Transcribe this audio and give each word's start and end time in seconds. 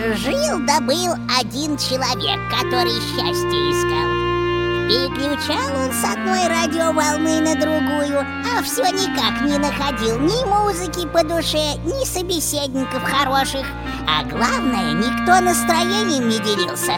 Жил 0.00 0.58
да 0.66 0.80
был 0.80 1.12
один 1.38 1.76
человек, 1.76 2.40
который 2.48 2.94
счастье 3.00 3.70
искал. 3.70 4.08
Переключал 4.88 5.76
он 5.76 5.92
с 5.92 6.02
одной 6.02 6.48
радиоволны 6.48 7.40
на 7.40 7.54
другую 7.54 8.18
А 8.18 8.62
все 8.62 8.84
никак 8.84 9.42
не 9.42 9.58
находил 9.58 10.18
ни 10.18 10.44
музыки 10.46 11.06
по 11.06 11.22
душе, 11.22 11.76
ни 11.84 12.04
собеседников 12.06 13.02
хороших. 13.02 13.66
А 14.08 14.24
главное, 14.24 14.94
никто 14.94 15.38
настроением 15.38 16.30
не 16.30 16.38
делился. 16.38 16.94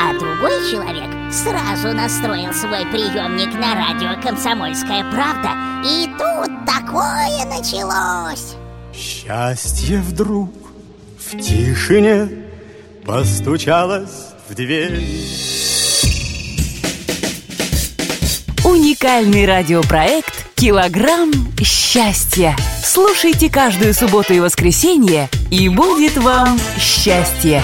А 0.00 0.12
другой 0.18 0.68
человек 0.68 1.32
сразу 1.32 1.94
настроил 1.94 2.52
свой 2.52 2.84
приемник 2.86 3.54
на 3.54 3.76
радио 3.76 4.20
«Комсомольская 4.20 5.04
правда» 5.12 5.50
И 5.84 6.06
тут 6.18 6.50
такое 6.66 7.44
началось. 7.46 8.56
Счастье 8.92 10.00
вдруг 10.00 10.61
тишине 11.40 12.28
постучалось 13.04 14.34
в 14.48 14.54
дверь 14.54 15.00
Уникальный 18.64 19.46
радиопроект 19.46 20.46
«Килограмм 20.54 21.32
счастья». 21.62 22.54
Слушайте 22.84 23.50
каждую 23.50 23.94
субботу 23.94 24.34
и 24.34 24.40
воскресенье, 24.40 25.28
и 25.50 25.68
будет 25.68 26.16
вам 26.16 26.58
счастье. 26.78 27.62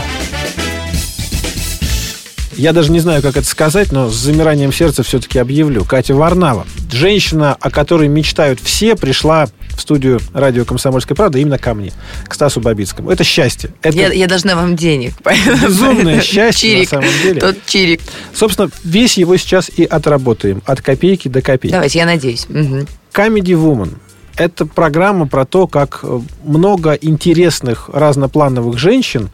Я 2.58 2.72
даже 2.72 2.90
не 2.90 2.98
знаю, 2.98 3.22
как 3.22 3.36
это 3.36 3.46
сказать, 3.46 3.92
но 3.92 4.10
с 4.10 4.14
замиранием 4.16 4.72
сердца 4.72 5.04
все-таки 5.04 5.38
объявлю. 5.38 5.84
Катя 5.84 6.16
Варнава, 6.16 6.66
женщина, 6.90 7.54
о 7.54 7.70
которой 7.70 8.08
мечтают 8.08 8.58
все, 8.58 8.96
пришла 8.96 9.46
в 9.76 9.80
студию 9.80 10.18
радио 10.34 10.64
«Комсомольская 10.64 11.14
правда» 11.14 11.38
именно 11.38 11.56
ко 11.56 11.72
мне, 11.72 11.92
к 12.26 12.34
Стасу 12.34 12.60
Бабицкому. 12.60 13.10
Это 13.10 13.22
счастье. 13.22 13.70
Это 13.80 13.96
я, 13.96 14.12
я 14.12 14.26
должна 14.26 14.56
вам 14.56 14.74
денег. 14.74 15.14
Безумное 15.62 16.20
счастье 16.20 16.70
чирик. 16.70 16.90
на 16.92 17.00
самом 17.00 17.22
деле. 17.22 17.40
Тот 17.40 17.64
чирик. 17.64 18.00
Собственно, 18.34 18.70
весь 18.82 19.16
его 19.16 19.36
сейчас 19.36 19.70
и 19.76 19.84
отработаем. 19.84 20.60
От 20.66 20.82
копейки 20.82 21.28
до 21.28 21.42
копейки. 21.42 21.72
Давайте, 21.72 22.00
я 22.00 22.06
надеюсь. 22.06 22.46
Угу. 22.46 22.86
Comedy 23.14 23.54
Woman. 23.54 23.94
Это 24.36 24.66
программа 24.66 25.28
про 25.28 25.44
то, 25.44 25.68
как 25.68 26.04
много 26.42 26.94
интересных 26.94 27.88
разноплановых 27.88 28.78
женщин 28.78 29.30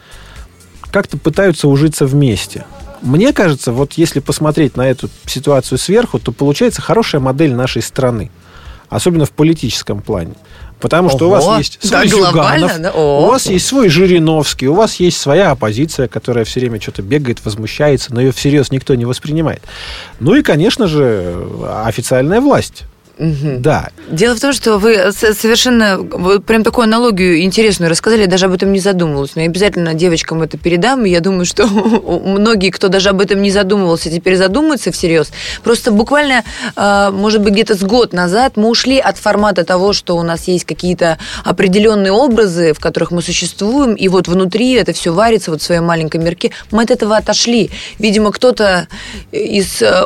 как-то 0.90 1.16
пытаются 1.16 1.68
ужиться 1.68 2.04
вместе. 2.04 2.66
Мне 3.04 3.34
кажется, 3.34 3.70
вот 3.70 3.92
если 3.94 4.20
посмотреть 4.20 4.76
на 4.76 4.88
эту 4.88 5.10
ситуацию 5.26 5.76
сверху, 5.76 6.18
то 6.18 6.32
получается 6.32 6.80
хорошая 6.80 7.20
модель 7.20 7.54
нашей 7.54 7.82
страны. 7.82 8.30
Особенно 8.88 9.26
в 9.26 9.30
политическом 9.30 10.00
плане. 10.00 10.34
Потому 10.80 11.10
что 11.10 11.26
Ого, 11.26 11.26
у 11.26 11.30
вас 11.30 11.58
есть 11.58 11.78
свой 11.80 12.02
да, 12.02 12.06
Зюганов, 12.06 12.78
да? 12.80 12.92
О. 12.94 13.24
у 13.24 13.26
вас 13.28 13.46
есть 13.46 13.66
свой 13.66 13.88
Жириновский, 13.88 14.68
у 14.68 14.74
вас 14.74 14.96
есть 14.96 15.18
своя 15.18 15.50
оппозиция, 15.50 16.08
которая 16.08 16.44
все 16.44 16.60
время 16.60 16.80
что-то 16.80 17.02
бегает, 17.02 17.44
возмущается, 17.44 18.12
но 18.14 18.20
ее 18.20 18.32
всерьез 18.32 18.70
никто 18.70 18.94
не 18.94 19.04
воспринимает. 19.04 19.62
Ну 20.20 20.34
и, 20.34 20.42
конечно 20.42 20.86
же, 20.86 21.46
официальная 21.84 22.40
власть. 22.40 22.84
Да. 23.18 23.90
Дело 24.10 24.34
в 24.34 24.40
том, 24.40 24.52
что 24.52 24.78
вы 24.78 25.12
совершенно 25.12 25.98
вы 25.98 26.40
прям 26.40 26.64
такую 26.64 26.84
аналогию 26.84 27.42
интересную 27.42 27.88
рассказали, 27.88 28.22
я 28.22 28.26
даже 28.26 28.46
об 28.46 28.52
этом 28.52 28.72
не 28.72 28.80
задумывалась. 28.80 29.36
Но 29.36 29.42
я 29.42 29.48
обязательно 29.48 29.94
девочкам 29.94 30.42
это 30.42 30.58
передам. 30.58 31.04
И 31.06 31.10
я 31.10 31.20
думаю, 31.20 31.44
что 31.44 31.66
многие, 31.66 32.70
кто 32.70 32.88
даже 32.88 33.10
об 33.10 33.20
этом 33.20 33.40
не 33.40 33.50
задумывался, 33.50 34.10
теперь 34.10 34.36
задумаются 34.36 34.90
всерьез. 34.90 35.30
Просто 35.62 35.92
буквально, 35.92 36.42
а, 36.74 37.10
может 37.12 37.40
быть, 37.40 37.52
где-то 37.54 37.76
с 37.76 37.82
год 37.82 38.12
назад 38.12 38.56
мы 38.56 38.68
ушли 38.68 38.98
от 38.98 39.16
формата 39.18 39.64
того, 39.64 39.92
что 39.92 40.16
у 40.16 40.22
нас 40.22 40.48
есть 40.48 40.64
какие-то 40.64 41.18
определенные 41.44 42.12
образы, 42.12 42.72
в 42.72 42.80
которых 42.80 43.12
мы 43.12 43.22
существуем, 43.22 43.94
и 43.94 44.08
вот 44.08 44.26
внутри 44.26 44.72
это 44.72 44.92
все 44.92 45.12
варится 45.12 45.52
вот 45.52 45.62
в 45.62 45.64
своем 45.64 45.84
маленьком 45.84 46.24
мирке. 46.24 46.50
Мы 46.72 46.82
от 46.82 46.90
этого 46.90 47.16
отошли. 47.16 47.70
Видимо, 47.98 48.32
кто-то 48.32 48.88
из, 49.30 49.80
э, 49.80 50.04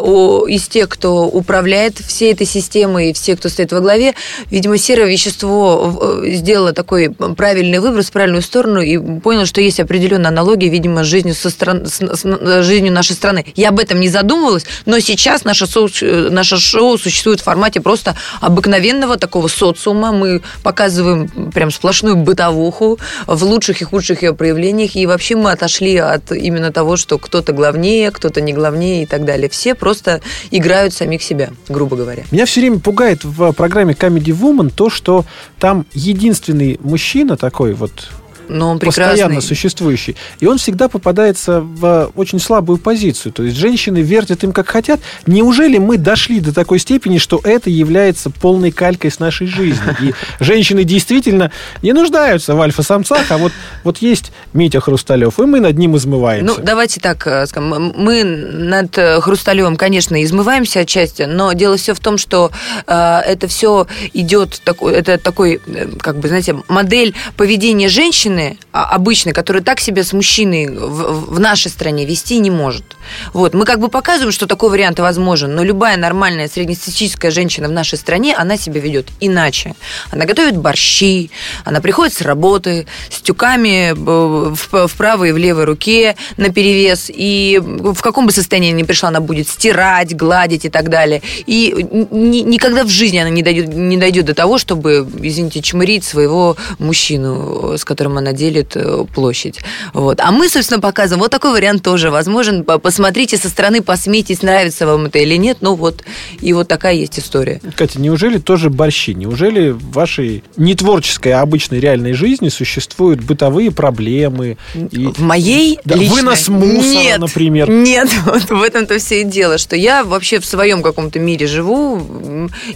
из 0.49 0.69
тех, 0.69 0.89
кто 0.89 1.25
управляет 1.27 1.99
всей 1.99 2.33
этой 2.33 2.47
системой, 2.47 2.98
и 2.99 3.13
все, 3.13 3.37
кто 3.37 3.49
стоит 3.49 3.73
во 3.73 3.81
главе, 3.81 4.15
видимо, 4.51 4.79
серое 4.79 5.07
вещество 5.07 6.21
э, 6.25 6.31
сделало 6.33 6.73
такой 6.73 7.11
правильный 7.11 7.79
выбор 7.79 8.03
в 8.03 8.11
правильную 8.13 8.43
сторону 8.43 8.81
и 8.81 8.99
понял, 9.21 9.47
что 9.47 9.61
есть 9.61 9.81
определенная 9.81 10.29
аналогия, 10.31 10.69
видимо, 10.69 11.05
с 11.05 11.07
жизнью, 11.07 11.35
со 11.35 11.51
стран- 11.51 11.87
с- 11.87 12.01
с- 12.01 12.25
с 12.25 12.65
жизнью 12.65 12.93
нашей 12.93 13.13
страны. 13.17 13.45
Я 13.57 13.71
об 13.71 13.79
этом 13.79 14.01
не 14.01 14.09
задумывалась, 14.09 14.65
но 14.87 14.99
сейчас 15.01 15.45
наше, 15.45 15.65
соу- 15.65 15.89
э, 16.03 16.29
наше 16.31 16.59
шоу 16.59 16.99
существует 16.99 17.41
в 17.41 17.45
формате 17.45 17.81
просто 17.81 18.17
обыкновенного 18.41 19.17
такого 19.17 19.49
социума. 19.49 20.13
Мы 20.13 20.43
показываем 20.63 21.29
прям 21.53 21.71
сплошную 21.71 22.17
бытовуху 22.17 22.99
в 23.27 23.45
лучших 23.45 23.83
и 23.83 23.85
худших 23.85 24.23
ее 24.23 24.35
проявлениях, 24.35 24.97
и 24.97 25.07
вообще 25.07 25.37
мы 25.37 25.53
отошли 25.53 25.97
от 25.97 26.33
именно 26.33 26.73
того, 26.73 26.97
что 26.97 27.19
кто-то 27.19 27.53
главнее, 27.53 28.11
кто-то 28.11 28.41
не 28.41 28.53
главнее 28.53 29.03
и 29.03 29.07
так 29.07 29.25
далее. 29.25 29.49
Все 29.49 29.75
просто 29.75 30.21
играют 30.51 30.95
самих 30.95 31.23
себя, 31.23 31.51
грубо 31.69 31.97
говоря. 31.97 32.25
Меня 32.31 32.47
все 32.47 32.61
время 32.61 32.79
пугает 32.89 33.23
в 33.23 33.53
программе 33.53 33.93
Comedy 33.93 34.35
Woman 34.35 34.73
то, 34.75 34.89
что 34.89 35.27
там 35.59 35.85
единственный 35.93 36.81
мужчина 36.83 37.37
такой 37.37 37.75
вот 37.75 38.09
Но 38.49 38.71
он 38.71 38.79
постоянно 38.79 39.15
прекрасный. 39.15 39.43
существующий. 39.43 40.17
И 40.41 40.47
он 40.47 40.59
всегда 40.59 40.89
попадается 40.89 41.61
в 41.61 42.11
очень 42.17 42.41
слабую 42.41 42.79
позицию. 42.79 43.33
То 43.33 43.43
есть 43.43 43.57
женщины 43.57 43.99
вертят 43.99 44.45
им 44.45 44.53
как 44.53 44.69
хотят. 44.69 45.01
Неужели 45.27 45.79
мы 45.79 45.99
дошли 45.99 46.41
до 46.41 46.55
такой 46.55 46.79
степени, 46.79 47.19
что 47.19 47.41
это 47.45 47.71
является 47.71 48.31
полной 48.31 48.71
калькой 48.71 49.11
с 49.11 49.19
нашей 49.19 49.47
жизни? 49.47 49.97
И 50.01 50.15
женщины 50.41 50.85
действительно 50.85 51.53
не 51.83 51.93
нуждаются 51.93 52.55
в 52.55 52.61
альфа-самцах, 52.61 53.31
а 53.31 53.39
вот, 53.39 53.53
вот 53.85 53.99
есть 53.99 54.33
Митя 54.53 54.81
Хрусталев, 54.81 55.39
и 55.39 55.43
мы 55.43 55.61
над 55.61 55.77
ним 55.79 55.97
измываемся. 55.97 56.55
Ну, 56.59 56.65
давайте 56.65 57.01
так 57.01 57.27
э, 57.27 57.47
скажем. 57.47 57.93
Мы 57.97 58.25
над 58.25 58.97
э, 58.99 59.21
Хрусталевым, 59.21 59.77
конечно, 59.77 60.23
измываемся 60.23 60.81
отчасти, 60.81 61.23
но 61.23 61.53
дело 61.53 61.77
все 61.77 61.95
в 61.95 62.01
том, 62.01 62.19
что 62.19 62.51
э, 62.87 62.93
это 62.93 63.49
все 63.49 63.87
идет, 64.13 64.61
такой, 64.65 64.95
это 64.95 65.19
такой, 65.19 65.61
как 66.01 66.19
бы, 66.19 66.29
знаете, 66.29 66.57
модель 66.69 67.15
поведения 67.37 67.89
женщины 67.89 68.38
а, 68.73 68.85
обычной, 68.95 69.33
которая 69.33 69.63
так 69.63 69.81
себя 69.81 70.03
с 70.03 70.13
мужчиной 70.13 70.69
в, 70.69 71.35
в 71.35 71.41
нашей 71.41 71.71
стране 71.71 72.05
вести 72.05 72.39
не 72.39 72.51
может. 72.51 72.85
Вот. 73.33 73.55
Мы 73.55 73.65
как 73.65 73.81
бы 73.81 73.89
показываем, 73.89 74.33
что 74.33 74.47
такой 74.47 74.71
вариант 74.71 74.99
возможен, 75.01 75.55
но 75.55 75.63
любая 75.63 75.97
нормальная 75.97 76.49
среднестатистическая 76.49 77.31
женщина 77.31 77.69
в 77.69 77.73
нашей 77.73 77.99
стране, 77.99 78.35
она 78.35 78.57
себя 78.57 78.81
ведет 78.81 79.09
иначе. 79.21 79.75
Она 80.11 80.25
готовит 80.25 80.57
борщи, 80.57 81.31
она 81.65 81.81
приходит 81.81 82.15
с 82.15 82.23
работы 82.23 82.87
с 83.11 83.21
тюками 83.21 83.93
в, 83.93 84.55
в 84.55 84.97
правой 84.97 85.31
и 85.31 85.33
в 85.33 85.37
левой 85.37 85.65
руке 85.65 86.17
на 86.37 86.51
перевес, 86.51 87.11
и 87.15 87.61
в 87.63 88.01
каком 88.01 88.27
бы 88.27 88.33
состоянии 88.33 88.71
ни 88.71 88.83
пришла, 88.83 89.09
она 89.09 89.21
будет 89.21 89.49
стирать, 89.49 90.15
гладить 90.17 90.65
и 90.65 90.69
так 90.69 90.89
далее. 90.89 91.23
И 91.47 91.87
ни- 92.11 92.43
никогда 92.43 92.85
в 92.85 92.89
жизни 92.89 93.19
она 93.19 93.31
не 93.31 93.43
дойдет, 93.43 93.69
не 93.69 93.97
дойдет 93.97 94.27
до 94.27 94.35
того, 94.35 94.59
чтобы, 94.59 95.09
извините, 95.21 95.63
чмырить 95.63 96.05
своего 96.05 96.57
мужчину, 96.79 97.77
с 97.77 97.85
которым 97.85 98.19
она 98.19 98.28
делит 98.33 98.77
э, 98.77 99.05
площадь. 99.15 99.61
Вот. 99.95 100.21
А 100.21 100.31
мы, 100.33 100.49
собственно, 100.49 100.81
показываем, 100.81 101.23
вот 101.23 101.31
такой 101.31 101.53
вариант 101.53 101.83
тоже 101.83 102.11
возможен. 102.11 102.65
По- 102.65 102.79
Посмотрите 102.79 103.37
со 103.37 103.49
стороны, 103.49 103.83
посмейтесь, 103.83 104.43
нравится 104.43 104.87
вам 104.87 105.07
это 105.07 105.19
или 105.19 105.37
нет. 105.37 105.59
Ну 105.61 105.75
вот, 105.75 106.03
и 106.41 106.53
вот 106.53 106.69
такая 106.69 106.95
есть 106.95 107.19
история. 107.19 107.61
Катя, 107.77 108.01
неужели 108.01 108.39
тоже 108.39 108.71
борщи? 108.71 109.15
Неужели 109.15 109.71
в 109.71 109.91
вашей 109.93 110.43
не 110.57 110.75
творческой, 110.75 111.33
а 111.33 111.43
обычной 111.43 111.81
реальной 111.81 112.13
жизни 112.13 112.49
существуют 112.49 113.21
бытовые 113.23 113.71
проблемы? 113.71 114.57
И... 114.75 115.07
В 115.07 115.21
моей 115.21 115.79
Да, 115.85 115.97
личной- 115.97 116.23
вынос 116.23 116.49
мусора, 116.49 116.81
Нет, 117.03 117.19
например. 117.19 117.71
Нет, 117.71 118.09
вот 118.25 118.51
в 118.51 118.63
этом-то 118.63 118.99
все 118.99 119.21
и 119.23 119.25
дело, 119.25 119.59
что 119.59 119.77
я 119.77 120.05
вообще 120.05 120.39
в 120.41 120.47
своем 120.47 120.83
каком-то 120.83 121.19
мире 121.19 121.47
живу, 121.47 122.01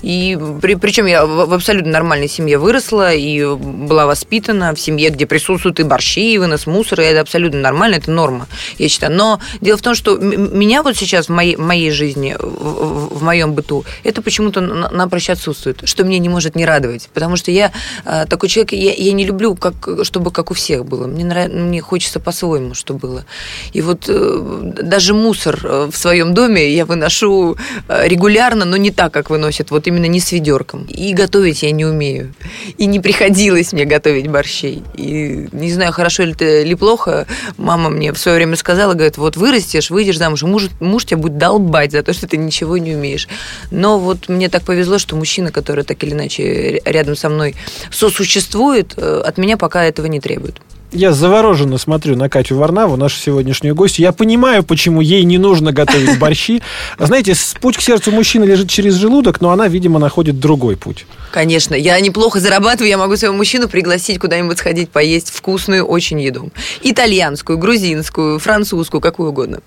и 0.02 0.38
при, 0.60 0.74
причем 0.74 1.06
я 1.06 1.24
в, 1.26 1.46
в 1.46 1.52
абсолютно 1.54 1.90
нормальной 1.92 2.28
семье 2.28 2.58
выросла 2.58 3.12
и 3.14 3.44
была 3.54 4.06
воспитана 4.06 4.74
в 4.74 4.80
семье, 4.80 5.10
где 5.10 5.26
присутствуют 5.42 5.80
и 5.80 5.82
борщи, 5.82 6.34
и 6.34 6.38
вынос 6.38 6.66
мусора, 6.66 7.04
и 7.04 7.08
это 7.08 7.20
абсолютно 7.20 7.60
нормально, 7.60 7.96
это 7.96 8.10
норма, 8.12 8.46
я 8.78 8.88
считаю. 8.88 9.12
Но 9.12 9.40
дело 9.60 9.76
в 9.76 9.82
том, 9.82 9.94
что 9.94 10.16
меня 10.16 10.82
вот 10.82 10.96
сейчас 10.96 11.26
в 11.26 11.30
моей, 11.30 11.56
в 11.56 11.60
моей 11.60 11.90
жизни, 11.90 12.36
в, 12.38 13.18
в- 13.18 13.22
моем 13.22 13.52
быту, 13.54 13.84
это 14.04 14.22
почему-то 14.22 14.60
на- 14.60 14.88
напрочь 14.90 15.30
отсутствует, 15.30 15.80
что 15.84 16.04
мне 16.04 16.18
не 16.20 16.28
может 16.28 16.54
не 16.56 16.64
радовать, 16.64 17.08
потому 17.14 17.36
что 17.36 17.50
я 17.50 17.72
э, 18.04 18.24
такой 18.28 18.48
человек, 18.48 18.72
я, 18.72 18.92
я 18.92 19.12
не 19.12 19.24
люблю, 19.26 19.54
как, 19.56 19.74
чтобы 20.04 20.30
как 20.30 20.50
у 20.50 20.54
всех 20.54 20.84
было, 20.84 21.06
мне, 21.06 21.24
нрав- 21.24 21.52
мне 21.52 21.80
хочется 21.80 22.20
по-своему, 22.20 22.74
что 22.74 22.94
было. 22.94 23.24
И 23.72 23.82
вот 23.82 24.04
э, 24.08 24.72
даже 24.82 25.12
мусор 25.14 25.58
э, 25.64 25.88
в 25.92 25.96
своем 25.96 26.34
доме 26.34 26.72
я 26.74 26.84
выношу 26.86 27.56
э, 27.88 28.08
регулярно, 28.08 28.64
но 28.64 28.76
не 28.76 28.90
так, 28.90 29.12
как 29.12 29.30
выносят, 29.30 29.70
вот 29.70 29.86
именно 29.88 30.06
не 30.06 30.20
с 30.20 30.30
ведерком. 30.32 30.84
И 30.84 31.12
готовить 31.14 31.62
я 31.62 31.70
не 31.72 31.84
умею. 31.84 32.34
И 32.78 32.86
не 32.86 33.00
приходилось 33.00 33.72
мне 33.72 33.84
готовить 33.84 34.28
борщей. 34.28 34.82
И 34.96 35.31
не 35.52 35.72
знаю, 35.72 35.92
хорошо 35.92 36.24
ли 36.24 36.32
это 36.32 36.62
или 36.62 36.74
плохо, 36.74 37.26
мама 37.56 37.90
мне 37.90 38.12
в 38.12 38.18
свое 38.18 38.36
время 38.36 38.56
сказала, 38.56 38.94
говорит, 38.94 39.18
вот 39.18 39.36
вырастешь, 39.36 39.90
выйдешь 39.90 40.18
замуж, 40.18 40.42
муж, 40.42 40.68
муж 40.80 41.04
тебя 41.04 41.18
будет 41.18 41.38
долбать 41.38 41.92
за 41.92 42.02
то, 42.02 42.12
что 42.12 42.26
ты 42.26 42.36
ничего 42.36 42.78
не 42.78 42.94
умеешь. 42.94 43.28
Но 43.70 43.98
вот 43.98 44.28
мне 44.28 44.48
так 44.48 44.62
повезло, 44.62 44.98
что 44.98 45.16
мужчина, 45.16 45.50
который 45.50 45.84
так 45.84 46.02
или 46.04 46.12
иначе 46.12 46.80
рядом 46.84 47.16
со 47.16 47.28
мной 47.28 47.54
сосуществует, 47.90 48.94
э, 48.96 49.22
от 49.24 49.38
меня 49.38 49.56
пока 49.56 49.84
этого 49.84 50.06
не 50.06 50.20
требует. 50.20 50.60
Я 50.92 51.12
завороженно 51.12 51.78
смотрю 51.78 52.16
на 52.16 52.28
Катю 52.28 52.56
Варнаву, 52.56 52.96
нашу 52.96 53.16
сегодняшнюю 53.16 53.74
гостью. 53.74 54.02
Я 54.02 54.12
понимаю, 54.12 54.62
почему 54.62 55.00
ей 55.00 55.24
не 55.24 55.38
нужно 55.38 55.72
готовить 55.72 56.18
борщи. 56.18 56.62
Знаете, 56.98 57.34
путь 57.62 57.78
к 57.78 57.80
сердцу 57.80 58.10
мужчины 58.10 58.44
лежит 58.44 58.68
через 58.68 58.94
желудок, 58.94 59.40
но 59.40 59.50
она, 59.50 59.68
видимо, 59.68 59.98
находит 59.98 60.38
другой 60.38 60.76
путь. 60.76 61.06
Конечно, 61.30 61.74
я 61.74 61.98
неплохо 62.00 62.40
зарабатываю, 62.40 62.90
я 62.90 62.98
могу 62.98 63.16
своего 63.16 63.34
мужчину 63.34 63.68
пригласить 63.68 64.18
куда-нибудь 64.18 64.58
сходить 64.58 64.90
поесть 64.90 65.30
вкусную 65.30 65.86
очень 65.86 66.20
еду. 66.20 66.50
Итальянскую, 66.82 67.56
грузинскую, 67.56 68.38
французскую, 68.38 69.00
какую 69.00 69.30
угодно. 69.30 69.60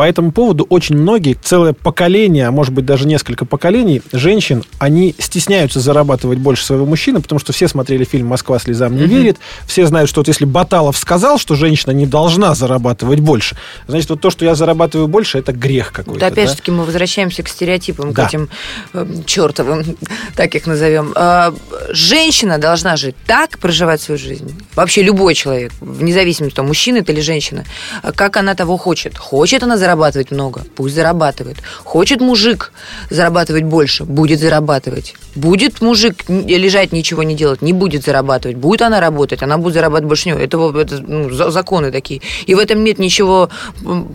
По 0.00 0.08
этому 0.08 0.32
поводу 0.32 0.66
очень 0.70 0.96
многие, 0.96 1.34
целое 1.34 1.74
поколение, 1.74 2.46
а 2.46 2.50
может 2.50 2.72
быть 2.72 2.86
даже 2.86 3.06
несколько 3.06 3.44
поколений 3.44 4.00
женщин, 4.12 4.64
они 4.78 5.14
стесняются 5.18 5.78
зарабатывать 5.78 6.38
больше 6.38 6.64
своего 6.64 6.86
мужчины, 6.86 7.20
потому 7.20 7.38
что 7.38 7.52
все 7.52 7.68
смотрели 7.68 8.04
фильм 8.04 8.28
«Москва 8.28 8.58
слезам 8.58 8.96
не 8.96 9.04
верит», 9.04 9.36
все 9.66 9.84
знают, 9.84 10.08
что 10.08 10.20
вот 10.20 10.28
если 10.28 10.46
Баталов 10.46 10.96
сказал, 10.96 11.38
что 11.38 11.54
женщина 11.54 11.90
не 11.90 12.06
должна 12.06 12.54
зарабатывать 12.54 13.20
больше, 13.20 13.58
значит, 13.88 14.08
вот 14.08 14.22
то, 14.22 14.30
что 14.30 14.46
я 14.46 14.54
зарабатываю 14.54 15.06
больше, 15.06 15.36
это 15.36 15.52
грех 15.52 15.92
какой-то. 15.92 16.18
Вот 16.24 16.32
опять 16.32 16.48
же 16.48 16.56
таки 16.56 16.70
мы 16.70 16.86
возвращаемся 16.86 17.42
к 17.42 17.48
стереотипам, 17.50 18.14
Да. 18.14 18.24
к 18.24 18.28
этим 18.30 18.48
э, 18.94 19.06
чертовым, 19.26 19.84
так 20.34 20.54
их 20.54 20.66
назовем. 20.66 21.12
Э, 21.14 21.52
женщина 21.90 22.56
должна 22.56 22.96
жить 22.96 23.16
так, 23.26 23.58
проживать 23.58 24.00
свою 24.00 24.18
жизнь. 24.18 24.50
Вообще 24.74 25.02
любой 25.02 25.34
человек, 25.34 25.72
вне 25.82 26.14
зависимости, 26.14 26.58
мужчина 26.60 27.00
это 27.00 27.12
или 27.12 27.20
женщина, 27.20 27.66
э, 28.02 28.12
как 28.16 28.38
она 28.38 28.54
того 28.54 28.78
хочет. 28.78 29.18
Хочет 29.18 29.62
она 29.62 29.76
зарабатывать 29.76 29.89
много, 30.30 30.64
пусть 30.76 30.94
зарабатывает. 30.94 31.58
Хочет 31.84 32.20
мужик 32.20 32.72
зарабатывать 33.10 33.64
больше, 33.64 34.04
будет 34.04 34.40
зарабатывать. 34.40 35.14
Будет 35.34 35.80
мужик 35.80 36.24
лежать, 36.28 36.92
ничего 36.92 37.22
не 37.22 37.34
делать, 37.34 37.62
не 37.62 37.72
будет 37.72 38.04
зарабатывать. 38.04 38.56
Будет 38.56 38.82
она 38.82 39.00
работать, 39.00 39.42
она 39.42 39.58
будет 39.58 39.74
зарабатывать 39.74 40.08
больше 40.08 40.28
него. 40.28 40.40
Это, 40.40 40.80
это 40.80 41.02
ну, 41.06 41.30
за- 41.30 41.50
законы 41.50 41.90
такие. 41.92 42.20
И 42.46 42.54
в 42.54 42.58
этом 42.58 42.82
нет 42.84 42.98
ничего 42.98 43.48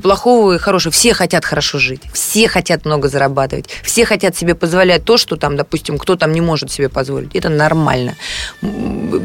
плохого 0.03 0.53
и 0.53 0.57
хорошего. 0.57 0.91
Все 0.91 1.13
хотят 1.13 1.45
хорошо 1.45 1.79
жить, 1.79 2.01
все 2.13 2.47
хотят 2.47 2.85
много 2.85 3.07
зарабатывать, 3.07 3.69
все 3.83 4.05
хотят 4.05 4.35
себе 4.35 4.55
позволять 4.55 5.05
то, 5.05 5.17
что 5.17 5.35
там, 5.35 5.55
допустим, 5.55 5.97
кто 5.97 6.15
там 6.15 6.31
не 6.33 6.41
может 6.41 6.71
себе 6.71 6.89
позволить. 6.89 7.35
Это 7.35 7.49
нормально. 7.49 8.15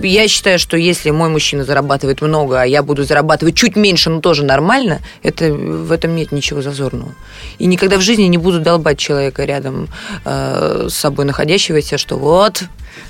Я 0.03 0.29
считаю, 0.29 0.59
что 0.59 0.77
если 0.77 1.11
мой 1.11 1.29
мужчина 1.29 1.65
зарабатывает 1.65 2.23
много, 2.23 2.63
а 2.63 2.65
я 2.65 2.83
буду 2.83 3.05
зарабатывать 3.05 3.55
чуть 3.55 3.77
меньше, 3.77 4.11
но 4.11 4.21
тоже 4.21 4.45
нормально, 4.45 5.01
это, 5.23 5.53
в 5.53 5.93
этом 5.93 6.15
нет 6.15 6.33
ничего 6.33 6.40
зазорного. 6.63 7.15
И 7.59 7.67
никогда 7.67 7.97
в 7.97 8.01
жизни 8.01 8.25
не 8.25 8.39
буду 8.39 8.61
долбать 8.61 8.99
человека 8.99 9.45
рядом 9.45 9.89
э, 10.25 10.87
с 10.89 10.95
собой 10.95 11.25
находящегося, 11.25 11.99
что 11.99 12.17
вот, 12.19 12.63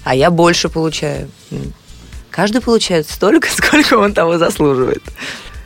а 0.05 0.15
я 0.15 0.31
больше 0.31 0.69
получаю. 0.69 1.29
М. 1.51 1.73
Каждый 2.31 2.61
получает 2.61 3.09
столько, 3.09 3.49
сколько 3.55 3.95
он 3.99 4.13
того 4.15 4.39
заслуживает. 4.39 5.03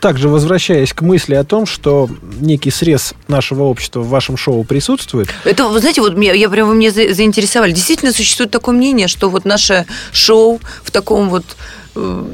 Также 0.00 0.28
возвращаясь 0.28 0.92
к 0.92 1.00
мысли 1.00 1.34
о 1.34 1.44
том, 1.44 1.64
что 1.64 2.10
некий 2.38 2.70
срез 2.70 3.14
нашего 3.26 3.62
общества 3.62 4.00
в 4.00 4.08
вашем 4.08 4.36
шоу 4.36 4.62
присутствует, 4.64 5.28
Это, 5.44 5.66
вы 5.68 5.80
знаете, 5.80 6.02
вот 6.02 6.14
меня- 6.14 6.34
я 6.34 6.50
прям 6.50 6.68
вы 6.68 6.74
меня 6.74 6.90
за- 6.90 7.14
заинтересовали. 7.14 7.72
Действительно 7.72 8.12
существует 8.12 8.50
такое 8.50 8.74
мнение, 8.74 9.08
что 9.08 9.30
вот 9.30 9.46
наше 9.46 9.86
шоу 10.12 10.60
в 10.82 10.90
таком 10.90 11.30
вот 11.30 11.44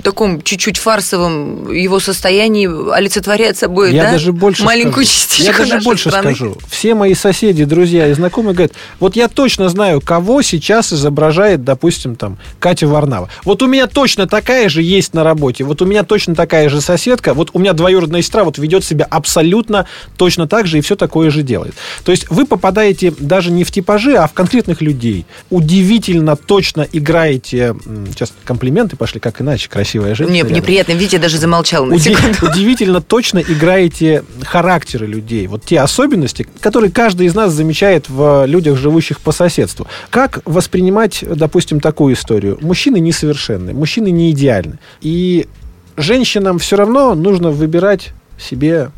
таком 0.02 0.42
чуть-чуть 0.42 0.78
фарсовом 0.78 1.70
его 1.70 2.00
состоянии 2.00 2.68
олицетворяет 2.94 3.58
собой 3.58 3.92
я 3.92 4.04
да, 4.04 4.12
даже 4.12 4.32
больше 4.32 4.64
маленькую 4.64 5.04
скажу. 5.04 5.20
частичку 5.20 5.52
Я 5.52 5.58
даже 5.58 5.74
нашей 5.74 5.84
больше 5.84 6.08
страны. 6.08 6.34
скажу. 6.34 6.56
Все 6.68 6.94
мои 6.94 7.14
соседи, 7.14 7.64
друзья 7.64 8.08
и 8.08 8.12
знакомые 8.14 8.54
говорят, 8.54 8.72
вот 8.98 9.16
я 9.16 9.28
точно 9.28 9.68
знаю, 9.68 10.00
кого 10.00 10.42
сейчас 10.42 10.92
изображает, 10.92 11.64
допустим, 11.64 12.16
там, 12.16 12.38
Катя 12.58 12.86
Варнава. 12.86 13.28
Вот 13.44 13.62
у 13.62 13.66
меня 13.66 13.86
точно 13.86 14.26
такая 14.26 14.68
же 14.68 14.82
есть 14.82 15.12
на 15.14 15.24
работе, 15.24 15.64
вот 15.64 15.82
у 15.82 15.84
меня 15.84 16.04
точно 16.04 16.34
такая 16.34 16.68
же 16.68 16.80
соседка, 16.80 17.34
вот 17.34 17.50
у 17.52 17.58
меня 17.58 17.72
двоюродная 17.72 18.22
сестра 18.22 18.44
вот 18.44 18.58
ведет 18.58 18.84
себя 18.84 19.06
абсолютно 19.10 19.86
точно 20.16 20.48
так 20.48 20.66
же 20.66 20.78
и 20.78 20.80
все 20.80 20.96
такое 20.96 21.30
же 21.30 21.42
делает. 21.42 21.74
То 22.04 22.12
есть 22.12 22.30
вы 22.30 22.46
попадаете 22.46 23.12
даже 23.18 23.50
не 23.50 23.64
в 23.64 23.70
типажи, 23.70 24.14
а 24.14 24.26
в 24.26 24.32
конкретных 24.32 24.80
людей. 24.80 25.26
Удивительно 25.50 26.36
точно 26.36 26.86
играете, 26.92 27.74
сейчас 28.08 28.32
комплименты 28.44 28.96
пошли, 28.96 29.20
как 29.20 29.40
иначе, 29.50 29.68
красивая 29.68 30.14
женщина. 30.14 30.44
Мне 30.44 30.54
неприятно, 30.56 30.92
видите, 30.92 31.16
я 31.16 31.22
даже 31.22 31.38
замолчал 31.38 31.84
на 31.84 31.94
Уди- 31.94 32.14
секунду. 32.14 32.50
Удивительно 32.50 33.00
точно 33.00 33.40
играете 33.40 34.24
характеры 34.44 35.06
людей. 35.06 35.46
Вот 35.46 35.64
те 35.64 35.80
особенности, 35.80 36.46
которые 36.60 36.90
каждый 36.90 37.26
из 37.26 37.34
нас 37.34 37.52
замечает 37.52 38.08
в 38.08 38.46
людях, 38.46 38.78
живущих 38.78 39.20
по 39.20 39.32
соседству. 39.32 39.86
Как 40.10 40.40
воспринимать, 40.44 41.24
допустим, 41.26 41.80
такую 41.80 42.14
историю? 42.14 42.58
Мужчины 42.60 43.00
несовершенны, 43.00 43.72
мужчины 43.72 44.10
не 44.10 44.30
идеальны. 44.30 44.78
И 45.00 45.46
женщинам 45.96 46.58
все 46.58 46.76
равно 46.76 47.14
нужно 47.14 47.50
выбирать 47.50 48.10
себе 48.38 48.90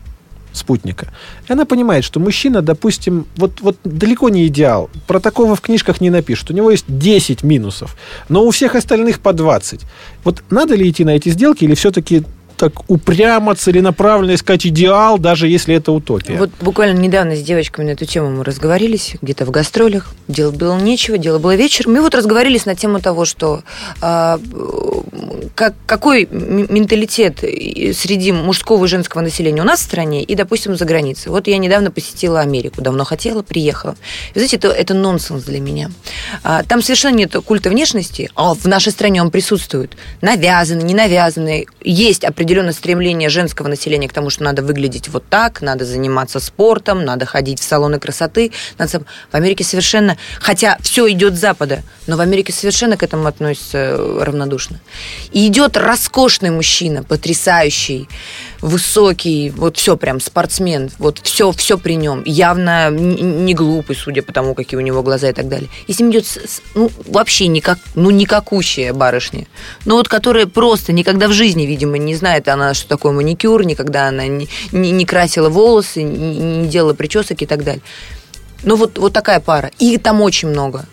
спутника. 0.53 1.09
И 1.49 1.53
она 1.53 1.65
понимает, 1.65 2.05
что 2.05 2.21
мужчина, 2.21 2.63
допустим, 2.63 3.27
вот, 3.37 3.61
вот 3.61 3.77
далеко 3.85 4.29
не 4.29 4.47
идеал. 4.47 4.91
Про 5.07 5.21
такого 5.21 5.57
в 5.57 5.61
книжках 5.61 6.01
не 6.01 6.11
напишут. 6.11 6.51
У 6.51 6.55
него 6.55 6.71
есть 6.71 6.85
10 6.89 7.43
минусов, 7.43 7.97
но 8.29 8.45
у 8.45 8.51
всех 8.51 8.75
остальных 8.75 9.21
по 9.21 9.33
20. 9.33 9.81
Вот 10.25 10.43
надо 10.51 10.75
ли 10.75 10.89
идти 10.89 11.05
на 11.05 11.11
эти 11.11 11.31
сделки 11.31 11.65
или 11.65 11.75
все-таки 11.75 12.25
так 12.57 12.89
упрямо, 12.89 13.55
целенаправленно 13.55 14.35
искать 14.35 14.67
идеал, 14.67 15.19
даже 15.19 15.49
если 15.49 15.75
это 15.75 15.93
утопия? 15.93 16.37
Вот 16.37 16.51
буквально 16.61 16.99
недавно 16.99 17.37
с 17.37 17.43
девочками 17.43 17.87
на 17.87 17.91
эту 17.91 18.05
тему 18.05 18.31
мы 18.31 18.45
разговорились, 18.45 19.17
где-то 19.23 19.45
в 19.45 19.51
гастролях. 19.51 20.15
Делать 20.29 20.57
было 20.57 20.79
нечего, 20.79 21.19
дело 21.19 21.39
было 21.39 21.55
вечером. 21.55 21.97
И 21.97 22.01
вот 22.01 22.15
разговорились 22.15 22.67
на 22.67 22.75
тему 22.75 23.01
того, 23.01 23.25
что 23.25 23.63
а, 24.01 24.41
как, 25.55 25.75
какой 25.87 26.27
менталитет 26.27 27.39
среди 27.39 28.33
мужского 28.33 28.85
и 28.85 28.89
женского 28.89 29.21
населения 29.21 29.63
у 29.63 29.65
нас 29.65 29.81
в 29.81 29.85
стране 29.85 30.23
и, 30.23 30.35
допустим, 30.35 30.77
за 30.77 30.85
границей. 30.85 31.31
Вот 31.31 31.47
я 31.47 31.59
недавно 31.59 31.91
посетила 31.91 32.41
Америку, 32.41 32.81
давно 32.81 33.05
хотела, 33.05 33.43
приехала. 33.43 33.97
И, 34.35 34.39
знаете, 34.39 34.57
это, 34.57 34.69
это 34.69 34.95
нонсенс 34.95 35.45
для 35.45 35.61
меня. 35.61 35.91
А, 36.43 36.63
там 36.63 36.83
совершенно 36.83 37.17
нет 37.17 37.35
культа 37.45 37.71
внешности, 37.71 38.31
а 38.35 38.55
в 38.55 38.65
нашей 38.67 38.93
стране 38.93 39.23
он 39.23 39.31
присутствует. 39.31 39.93
Навязанный, 40.21 40.85
не 40.85 40.95
навязанный. 40.95 41.67
Есть 41.83 42.25
определенное 42.53 42.75
стремление 42.75 43.31
женского 43.31 43.69
населения 43.69 44.09
к 44.09 44.13
тому, 44.13 44.29
что 44.29 44.43
надо 44.43 44.63
выглядеть 44.63 45.09
вот 45.09 45.25
так, 45.31 45.63
надо 45.63 45.87
заниматься 45.87 46.39
спортом, 46.39 47.03
надо 47.03 47.25
ходить 47.25 47.59
в 47.59 47.63
салоны 47.63 47.99
красоты. 47.99 48.53
Надо 48.77 49.01
В 49.31 49.35
Америке 49.35 49.65
совершенно... 49.65 50.19
Хотя 50.39 50.77
все 50.83 51.11
идет 51.11 51.35
с 51.35 51.41
Запада, 51.41 51.83
но 52.07 52.19
в 52.19 52.21
Америке 52.21 52.53
совершенно 52.53 52.99
к 52.99 53.03
этому 53.03 53.27
относятся 53.27 53.79
э, 53.79 54.23
равнодушно. 54.23 54.81
И 55.33 55.47
идет 55.47 55.79
роскошный 55.79 56.51
мужчина, 56.51 57.03
потрясающий, 57.03 58.07
высокий, 58.61 59.51
вот 59.51 59.79
все 59.79 59.97
прям 59.97 60.21
спортсмен, 60.21 60.91
вот 60.99 61.21
все, 61.23 61.53
все 61.53 61.79
при 61.79 61.95
нем. 61.95 62.23
Явно 62.27 62.91
не 62.91 63.55
глупый, 63.55 63.97
судя 63.97 64.23
по 64.23 64.33
тому, 64.33 64.55
какие 64.55 64.77
у 64.79 64.83
него 64.83 65.03
глаза 65.03 65.31
и 65.31 65.33
так 65.33 65.49
далее. 65.49 65.71
И 65.87 65.95
с 65.95 66.01
ним 66.01 66.11
идет, 66.11 66.27
ну, 66.75 66.91
вообще 67.07 67.47
никак, 67.47 67.79
ну, 67.95 68.11
никакущая 68.11 68.93
барышня. 68.93 69.47
Ну, 69.87 69.97
вот 69.97 70.09
которая 70.09 70.47
просто 70.47 70.93
никогда 70.93 71.29
в 71.29 71.33
жизни, 71.33 71.65
видимо, 71.65 71.97
не 71.97 72.15
знает 72.15 72.32
она, 72.49 72.75
что 72.75 72.89
такое 72.89 73.13
маникюр, 73.13 73.65
никогда 73.65 74.09
она 74.09 74.27
не, 74.27 74.49
не- 74.73 74.91
не 74.91 75.05
красила 75.05 75.49
волосы, 75.49 76.03
не, 76.03 76.39
не 76.39 76.69
делала 76.69 76.95
причесок 76.95 77.43
и 77.43 77.47
так 77.47 77.65
далее. 77.65 77.83
Ну, 78.63 78.77
вот, 78.77 78.99
вот 78.99 79.13
такая 79.13 79.41
пара. 79.41 79.71
И 79.79 79.99
там 79.99 80.21
очень 80.21 80.49
много. 80.49 80.87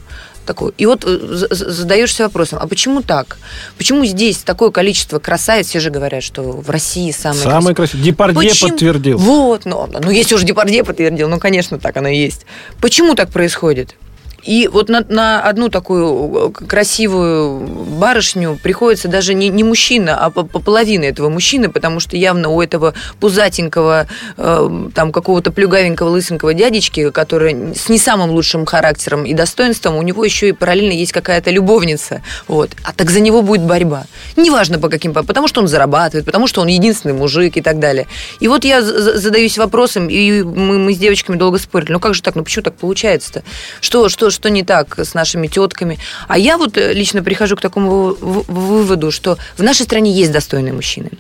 Такой. 0.46 0.74
И 0.80 0.88
вот 0.88 1.04
э, 1.06 1.20
задаешься 1.52 2.24
вопросом, 2.24 2.58
а 2.60 2.68
почему 2.68 3.04
так? 3.04 3.38
Почему 3.78 4.04
здесь 4.06 4.38
такое 4.38 4.72
количество 4.72 5.20
красавиц? 5.20 5.68
Все 5.68 5.80
же 5.80 5.92
говорят, 5.92 6.24
что 6.24 6.42
в 6.42 6.70
России 6.72 7.12
самые 7.12 7.44
Самый 7.44 7.76
красивый. 7.76 8.04
Депардье 8.04 8.50
Почему? 8.50 8.72
подтвердил. 8.72 9.18
Вот, 9.20 9.66
ну, 9.66 9.88
ну 9.88 10.10
если 10.10 10.34
уж 10.34 10.42
Депардье 10.42 10.84
подтвердил, 10.84 11.30
ну, 11.30 11.40
конечно, 11.40 11.78
так 11.78 11.96
оно 11.98 12.08
и 12.08 12.18
есть. 12.18 12.48
Почему 12.82 13.14
так 13.14 13.30
происходит? 13.30 13.96
И 14.44 14.68
вот 14.72 14.90
на, 14.90 15.06
на 15.10 15.42
одну 15.42 15.70
такую 15.70 16.50
э, 16.50 16.66
красивую 16.66 17.60
барышню 17.98 18.58
приходится 18.62 19.08
даже 19.08 19.34
не, 19.34 19.50
не 19.50 19.64
мужчина, 19.64 20.18
а 20.18 20.30
по, 20.30 20.44
по 20.44 20.60
половине 20.60 21.10
этого 21.10 21.30
мужчины, 21.30 21.70
потому 21.70 22.00
что 22.00 22.16
явно 22.18 22.50
у 22.50 22.62
этого 22.62 22.94
пузатенького, 23.20 24.08
э, 24.38 24.70
там, 24.96 25.12
какого-то 25.12 25.52
плюгавенького, 25.52 26.10
лысенького 26.10 26.54
дядечки, 26.54 27.12
который 27.12 27.76
с 27.76 27.90
не 27.90 27.98
самым 27.98 28.32
лучшим 28.32 28.66
характером 28.66 29.26
и 29.26 29.34
достоинством, 29.34 29.96
у 29.96 30.02
него 30.02 30.24
еще 30.24 30.50
и 30.50 30.52
параллельно 30.52 30.94
есть 30.94 31.12
какая-то 31.12 31.52
любовница. 31.52 32.22
Вот. 32.48 32.72
А 32.84 32.94
так 32.94 33.10
за 33.10 33.20
него 33.20 33.42
будет 33.42 33.62
борьба. 33.62 34.06
Неважно 34.36 34.80
по 34.80 34.90
каким, 34.90 35.14
потому 35.14 35.48
что 35.48 35.62
он 35.62 35.68
зарабатывает, 35.68 36.26
потому 36.26 36.48
что 36.48 36.62
он 36.62 36.68
единственный 36.68 37.14
мужик 37.14 37.58
и 37.58 37.62
так 37.62 37.80
далее. 37.80 38.08
И 38.40 38.48
вот 38.48 38.66
я 38.66 38.82
за- 38.82 39.00
за- 39.02 39.18
задаюсь 39.18 39.58
вопросом, 39.58 40.10
и 40.10 40.44
мы, 40.44 40.78
мы 40.80 40.94
с 40.94 40.98
девочками 40.98 41.38
долго 41.38 41.58
спорили, 41.60 41.92
ну 41.92 42.00
как 42.00 42.14
же 42.14 42.22
так, 42.22 42.36
ну 42.36 42.44
почему 42.44 42.64
так 42.64 42.76
получается-то? 42.76 43.44
Что, 43.82 44.10
что, 44.10 44.29
что 44.32 44.50
не 44.50 44.64
так 44.64 45.00
с 45.00 45.14
нашими 45.14 45.48
тетками? 45.48 45.98
А 46.28 46.38
я 46.38 46.58
вот 46.58 46.78
э, 46.78 46.94
лично 46.94 47.24
прихожу 47.24 47.56
к 47.56 47.62
такому 47.62 48.16
вы- 48.20 48.44
выводу, 48.48 49.12
что 49.12 49.38
в 49.58 49.64
нашей 49.64 49.84
стране 49.84 50.12
есть 50.12 50.32
достойные 50.32 50.74
мужчины. 50.74 51.12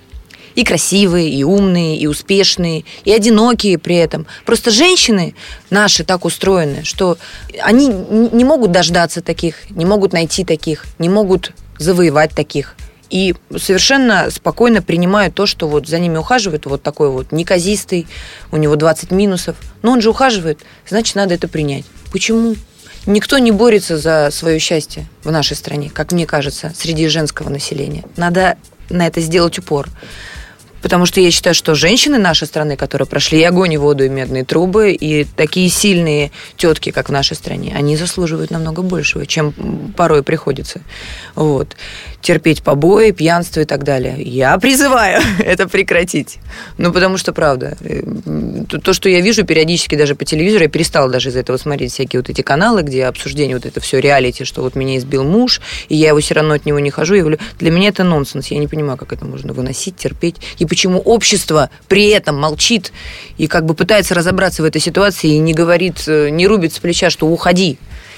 И 0.55 0.63
красивые, 0.63 1.29
и 1.29 1.43
умные, 1.43 1.97
и 1.97 2.07
успешные, 2.07 2.83
и 3.05 3.11
одинокие 3.11 3.77
при 3.77 3.95
этом. 3.95 4.25
Просто 4.45 4.71
женщины 4.71 5.35
наши 5.69 6.03
так 6.03 6.25
устроены, 6.25 6.83
что 6.83 7.17
они 7.61 7.87
не 7.87 8.43
могут 8.43 8.71
дождаться 8.71 9.21
таких, 9.21 9.55
не 9.69 9.85
могут 9.85 10.11
найти 10.11 10.43
таких, 10.43 10.85
не 10.97 11.07
могут 11.07 11.53
завоевать 11.77 12.31
таких. 12.31 12.75
и 13.09 13.33
совершенно 13.57 14.29
спокойно 14.29 14.81
принимают 14.83 15.33
то, 15.33 15.47
что 15.47 15.67
вот 15.67 15.87
за 15.87 15.97
ними 15.97 16.17
ухаживает 16.17 16.65
вот 16.67 16.83
такой 16.83 17.09
вот 17.09 17.31
неказистый, 17.31 18.05
у 18.51 18.57
него 18.57 18.75
20 18.75 19.09
минусов, 19.11 19.55
но 19.81 19.91
он 19.93 20.01
же 20.01 20.09
ухаживает, 20.11 20.59
значит, 20.87 21.15
надо 21.15 21.33
это 21.33 21.47
принять. 21.47 21.85
Почему? 22.11 22.55
Никто 23.05 23.37
не 23.37 23.51
борется 23.51 23.97
за 23.97 24.29
свое 24.31 24.59
счастье 24.59 25.07
в 25.23 25.31
нашей 25.31 25.55
стране, 25.55 25.89
как 25.89 26.11
мне 26.11 26.25
кажется, 26.25 26.71
среди 26.75 27.07
женского 27.07 27.49
населения. 27.49 28.03
Надо 28.17 28.57
на 28.89 29.07
это 29.07 29.21
сделать 29.21 29.57
упор. 29.59 29.87
Потому 30.81 31.05
что 31.05 31.19
я 31.19 31.31
считаю, 31.31 31.53
что 31.53 31.75
женщины 31.75 32.17
нашей 32.17 32.47
страны, 32.47 32.75
которые 32.75 33.07
прошли 33.07 33.39
и 33.39 33.43
огонь, 33.43 33.73
и 33.73 33.77
воду, 33.77 34.05
и 34.05 34.09
медные 34.09 34.43
трубы, 34.43 34.91
и 34.91 35.23
такие 35.23 35.69
сильные 35.69 36.31
тетки, 36.57 36.91
как 36.91 37.09
в 37.09 37.11
нашей 37.11 37.35
стране, 37.35 37.73
они 37.75 37.97
заслуживают 37.97 38.51
намного 38.51 38.81
большего, 38.81 39.25
чем 39.25 39.53
порой 39.95 40.23
приходится. 40.23 40.81
Вот. 41.35 41.75
Терпеть 42.21 42.63
побои, 42.63 43.11
пьянство 43.11 43.61
и 43.61 43.65
так 43.65 43.83
далее. 43.83 44.21
Я 44.21 44.57
призываю 44.57 45.21
это 45.39 45.67
прекратить. 45.67 46.39
Ну, 46.77 46.91
потому 46.91 47.17
что, 47.17 47.33
правда, 47.33 47.77
э, 47.81 48.01
то, 48.83 48.93
что 48.93 49.09
я 49.09 49.21
вижу 49.21 49.45
периодически 49.45 49.95
даже 49.95 50.15
по 50.15 50.25
телевизору, 50.25 50.63
я 50.63 50.69
перестала 50.69 51.09
даже 51.09 51.29
из-за 51.29 51.39
этого 51.39 51.57
смотреть 51.57 51.93
всякие 51.93 52.21
вот 52.21 52.29
эти 52.29 52.41
каналы, 52.41 52.81
где 52.81 53.05
обсуждение 53.05 53.55
вот 53.55 53.65
это 53.65 53.79
все 53.79 53.99
реалити, 53.99 54.43
что 54.43 54.61
вот 54.61 54.75
меня 54.75 54.97
избил 54.97 55.23
муж, 55.23 55.61
и 55.87 55.95
я 55.95 56.09
его 56.09 56.19
все 56.19 56.35
равно 56.35 56.55
от 56.55 56.65
него 56.65 56.79
не 56.79 56.89
хожу. 56.89 57.15
Я 57.15 57.21
говорю, 57.21 57.39
для 57.59 57.71
меня 57.71 57.89
это 57.89 58.03
нонсенс. 58.03 58.47
Я 58.47 58.59
не 58.59 58.67
понимаю, 58.67 58.97
как 58.97 59.13
это 59.13 59.25
можно 59.25 59.53
выносить, 59.53 59.97
терпеть. 59.97 60.37
И 60.57 60.65
почему 60.69 60.99
общество 60.99 61.69
при 61.87 62.07
этом 62.09 62.39
молчит 62.39 62.93
и 63.37 63.47
как 63.47 63.65
бы 63.65 63.73
пытается 63.73 64.15
разобраться 64.15 64.61
в 64.61 64.65
этой 64.65 64.79
ситуации 64.79 65.31
и 65.31 65.39
не 65.39 65.53
говорит, 65.53 66.03
э, 66.07 66.29
не 66.29 66.47
рубит 66.47 66.73
с 66.73 66.79
плеча, 66.79 67.09
что 67.09 67.27
уходи, 67.27 67.77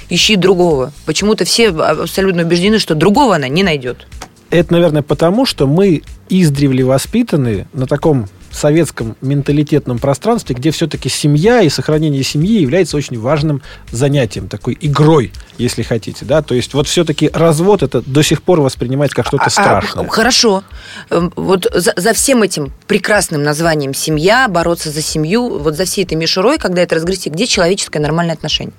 ищи 0.09 0.35
другого. 0.35 0.93
Почему-то 1.05 1.45
все 1.45 1.69
абсолютно 1.69 2.43
убеждены, 2.43 2.77
что 2.77 2.93
другого 2.93 3.35
она 3.35 3.47
не 3.47 3.63
найдет. 3.63 4.07
Это, 4.51 4.73
наверное, 4.73 5.01
потому, 5.01 5.45
что 5.45 5.65
мы 5.65 6.03
издревле 6.29 6.83
воспитаны 6.83 7.67
на 7.73 7.87
таком 7.87 8.27
советском 8.57 9.15
менталитетном 9.21 9.99
пространстве, 9.99 10.55
где 10.55 10.71
все-таки 10.71 11.09
семья 11.09 11.61
и 11.61 11.69
сохранение 11.69 12.23
семьи 12.23 12.61
является 12.61 12.97
очень 12.97 13.19
важным 13.19 13.61
занятием, 13.91 14.47
такой 14.47 14.77
игрой, 14.79 15.31
если 15.57 15.83
хотите, 15.83 16.25
да, 16.25 16.41
то 16.41 16.55
есть 16.55 16.73
вот 16.73 16.87
все-таки 16.87 17.29
развод 17.33 17.83
это 17.83 18.01
до 18.01 18.23
сих 18.23 18.41
пор 18.41 18.61
воспринимается 18.61 19.15
как 19.15 19.27
что-то 19.27 19.45
а, 19.45 19.47
а 19.47 19.49
страшное. 19.49 20.05
А, 20.05 20.09
хорошо, 20.09 20.63
эм, 21.09 21.31
вот 21.35 21.67
за, 21.73 21.93
за 21.95 22.13
всем 22.13 22.43
этим 22.43 22.71
прекрасным 22.87 23.43
названием 23.43 23.93
семья, 23.93 24.47
бороться 24.47 24.91
за 24.91 25.01
семью, 25.01 25.59
вот 25.59 25.75
за 25.75 25.85
всей 25.85 26.03
этой 26.03 26.15
мишурой, 26.15 26.57
когда 26.57 26.81
это 26.81 26.95
разгрести, 26.95 27.29
где 27.29 27.47
человеческое 27.47 27.99
нормальное 27.99 28.35
отношение 28.35 28.73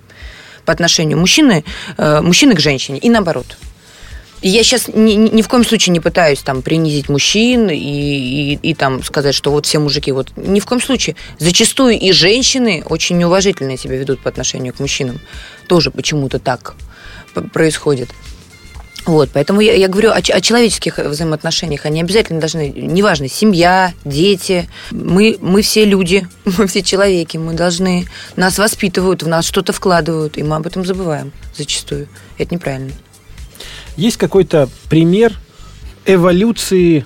по 0.64 0.73
отношению 0.73 1.19
мужчины, 1.19 1.64
э, 1.97 2.21
мужчины 2.21 2.55
к 2.55 2.61
женщине 2.61 2.99
и 2.99 3.11
наоборот. 3.11 3.57
Я 4.43 4.65
сейчас 4.65 4.89
ни, 4.89 5.13
ни 5.13 5.41
в 5.41 5.49
коем 5.49 5.65
случае 5.65 5.93
не 5.93 6.01
пытаюсь 6.01 6.41
там 6.41 6.63
принизить 6.63 7.09
мужчин 7.09 7.71
и, 7.71 7.77
и, 7.77 8.55
и 8.55 8.75
там 8.75 9.03
сказать, 9.05 9.37
что 9.37 9.53
вот 9.53 9.67
все 9.67 9.79
мужики, 9.79 10.11
вот 10.11 10.33
ни 10.37 10.59
в 10.59 10.67
коем 10.67 10.81
случае. 10.81 11.15
Зачастую 11.39 11.99
и 11.99 12.11
женщины 12.11 12.83
очень 12.89 13.19
неуважительно 13.19 13.77
себя 13.77 13.97
ведут 13.97 14.21
по 14.21 14.29
отношению 14.29 14.75
к 14.75 14.81
мужчинам. 14.81 15.21
Тоже 15.69 15.93
почему-то 15.93 16.41
так 16.41 16.75
происходит. 17.53 18.11
Вот, 19.05 19.31
поэтому 19.33 19.61
я, 19.61 19.75
я 19.75 19.89
говорю 19.89 20.11
о, 20.11 20.17
о 20.17 20.41
человеческих 20.41 20.99
взаимоотношениях. 20.99 21.87
Они 21.87 22.01
обязательно 22.01 22.41
должны, 22.41 22.69
неважно, 22.71 23.29
семья, 23.29 23.93
дети. 24.05 24.69
Мы, 24.93 25.39
мы 25.41 25.63
все 25.63 25.85
люди, 25.85 26.27
мы 26.45 26.67
все 26.67 26.83
человеки. 26.83 27.37
Мы 27.37 27.55
должны, 27.55 28.07
нас 28.37 28.59
воспитывают, 28.59 29.23
в 29.23 29.29
нас 29.29 29.47
что-то 29.47 29.73
вкладывают, 29.73 30.39
и 30.39 30.43
мы 30.43 30.57
об 30.57 30.67
этом 30.67 30.85
забываем 30.85 31.33
зачастую. 31.57 32.09
Это 32.39 32.55
неправильно. 32.55 32.93
Есть 33.97 34.17
какой-то 34.17 34.69
пример 34.89 35.35
эволюции 36.07 37.05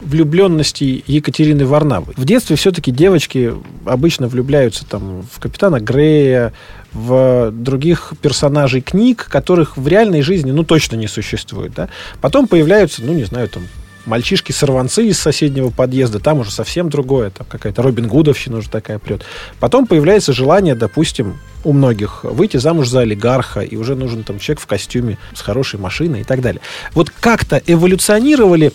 влюбленности 0.00 1.02
Екатерины 1.06 1.66
Варнавы. 1.66 2.12
В 2.16 2.24
детстве 2.24 2.56
все-таки 2.56 2.90
девочки 2.90 3.54
обычно 3.86 4.28
влюбляются 4.28 4.84
там, 4.84 5.22
в 5.30 5.40
капитана 5.40 5.80
Грея, 5.80 6.52
в 6.92 7.50
других 7.50 8.12
персонажей 8.20 8.80
книг, 8.80 9.26
которых 9.30 9.76
в 9.76 9.88
реальной 9.88 10.22
жизни 10.22 10.50
ну 10.50 10.62
точно 10.62 10.96
не 10.96 11.06
существует. 11.06 11.72
Да? 11.74 11.88
Потом 12.20 12.46
появляются, 12.46 13.02
ну 13.02 13.12
не 13.12 13.24
знаю, 13.24 13.48
там 13.48 13.64
мальчишки-сорванцы 14.06 15.06
из 15.06 15.18
соседнего 15.18 15.70
подъезда, 15.70 16.20
там 16.20 16.40
уже 16.40 16.50
совсем 16.50 16.90
другое, 16.90 17.30
там 17.30 17.46
какая-то 17.48 17.82
Робин 17.82 18.08
Гудовщина 18.08 18.58
уже 18.58 18.68
такая 18.68 18.98
прет. 18.98 19.22
Потом 19.60 19.86
появляется 19.86 20.32
желание, 20.32 20.74
допустим, 20.74 21.38
у 21.64 21.72
многих 21.72 22.24
выйти 22.24 22.58
замуж 22.58 22.88
за 22.88 23.00
олигарха, 23.00 23.60
и 23.60 23.76
уже 23.76 23.94
нужен 23.94 24.22
там 24.22 24.38
человек 24.38 24.60
в 24.60 24.66
костюме 24.66 25.18
с 25.34 25.40
хорошей 25.40 25.80
машиной 25.80 26.20
и 26.20 26.24
так 26.24 26.40
далее. 26.40 26.60
Вот 26.92 27.10
как-то 27.10 27.60
эволюционировали 27.66 28.72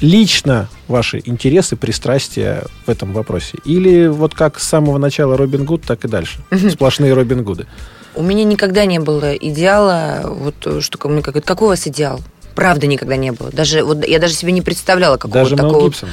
лично 0.00 0.68
ваши 0.88 1.22
интересы, 1.24 1.76
пристрастия 1.76 2.64
в 2.86 2.90
этом 2.90 3.12
вопросе? 3.12 3.58
Или 3.64 4.08
вот 4.08 4.34
как 4.34 4.58
с 4.58 4.66
самого 4.66 4.98
начала 4.98 5.36
Робин 5.36 5.64
Гуд, 5.64 5.82
так 5.82 6.04
и 6.04 6.08
дальше? 6.08 6.40
Сплошные 6.70 7.14
Робин 7.14 7.42
Гуды. 7.42 7.66
У 8.14 8.22
меня 8.22 8.44
никогда 8.44 8.86
не 8.86 8.98
было 8.98 9.34
идеала, 9.34 10.22
вот 10.24 10.82
что 10.82 11.08
мне 11.08 11.22
как 11.22 11.44
какой 11.44 11.66
у 11.66 11.70
вас 11.70 11.86
идеал? 11.86 12.20
Правда 12.56 12.86
никогда 12.86 13.16
не 13.16 13.30
было. 13.30 13.50
Даже 13.52 13.84
вот 13.84 14.04
я 14.04 14.18
даже 14.18 14.34
себе 14.34 14.50
не 14.50 14.62
представляла 14.62 15.18
какого 15.18 15.44
даже 15.44 15.54
такого. 15.56 15.84
Гибсон. 15.84 16.08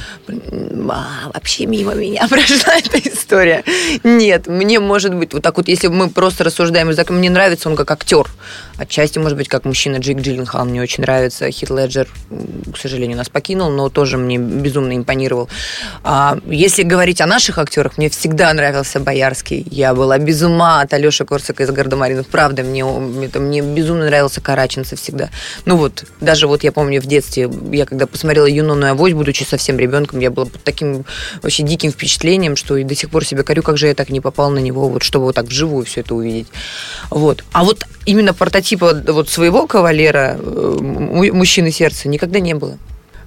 А, 0.90 1.30
вообще 1.32 1.66
мимо 1.66 1.94
меня 1.94 2.28
прошла 2.28 2.74
эта 2.76 2.98
история. 2.98 3.64
Нет, 4.04 4.46
мне 4.46 4.78
может 4.78 5.14
быть 5.14 5.32
вот 5.32 5.42
так 5.42 5.56
вот, 5.56 5.66
если 5.66 5.88
мы 5.88 6.10
просто 6.10 6.44
рассуждаем, 6.44 6.92
мне 7.08 7.30
нравится 7.30 7.68
он 7.68 7.76
как 7.76 7.90
актер. 7.90 8.28
Отчасти, 8.76 9.18
может 9.18 9.38
быть, 9.38 9.48
как 9.48 9.64
мужчина 9.64 9.96
Джейк 9.96 10.20
Джилленхал 10.20 10.64
мне 10.64 10.82
очень 10.82 11.02
нравится. 11.02 11.50
Хит 11.50 11.70
Леджер, 11.70 12.08
к 12.72 12.76
сожалению, 12.76 13.16
нас 13.16 13.28
покинул, 13.28 13.70
но 13.70 13.88
тоже 13.88 14.18
мне 14.18 14.36
безумно 14.36 14.96
импонировал. 14.96 15.48
А, 16.02 16.38
если 16.46 16.82
говорить 16.82 17.20
о 17.20 17.26
наших 17.26 17.58
актерах, 17.58 17.96
мне 17.96 18.10
всегда 18.10 18.52
нравился 18.52 19.00
Боярский. 19.00 19.66
Я 19.70 19.94
была 19.94 20.18
без 20.18 20.42
ума 20.42 20.82
от 20.82 20.92
Алеши 20.92 21.24
Корсака 21.24 21.62
из 21.62 21.70
Гардемаринов. 21.70 22.26
Правда, 22.26 22.62
мне, 22.62 22.84
это, 23.24 23.40
мне 23.40 23.62
безумно 23.62 24.06
нравился 24.06 24.40
Караченцев 24.40 25.00
всегда. 25.00 25.30
Ну 25.64 25.76
вот, 25.76 26.04
даже 26.34 26.48
вот 26.48 26.64
я 26.64 26.72
помню 26.72 27.00
в 27.00 27.06
детстве, 27.06 27.48
я 27.70 27.86
когда 27.86 28.08
посмотрела 28.08 28.46
«Юноную 28.46 28.90
авось», 28.90 29.12
будучи 29.12 29.44
совсем 29.44 29.78
ребенком, 29.78 30.18
я 30.18 30.32
была 30.32 30.46
под 30.46 30.64
таким 30.64 31.04
вообще 31.42 31.62
диким 31.62 31.92
впечатлением, 31.92 32.56
что 32.56 32.76
и 32.76 32.82
до 32.82 32.96
сих 32.96 33.10
пор 33.10 33.24
себя 33.24 33.44
корю, 33.44 33.62
как 33.62 33.78
же 33.78 33.86
я 33.86 33.94
так 33.94 34.10
не 34.10 34.20
попал 34.20 34.50
на 34.50 34.58
него, 34.58 34.88
вот 34.88 35.04
чтобы 35.04 35.26
вот 35.26 35.36
так 35.36 35.46
вживую 35.46 35.84
все 35.84 36.00
это 36.00 36.16
увидеть. 36.16 36.48
Вот. 37.08 37.44
А 37.52 37.62
вот 37.62 37.84
именно 38.04 38.34
прототипа 38.34 39.00
вот 39.06 39.28
своего 39.28 39.68
кавалера, 39.68 40.36
э, 40.36 40.78
мужчины 41.32 41.70
сердца, 41.70 42.08
никогда 42.08 42.40
не 42.40 42.54
было. 42.54 42.78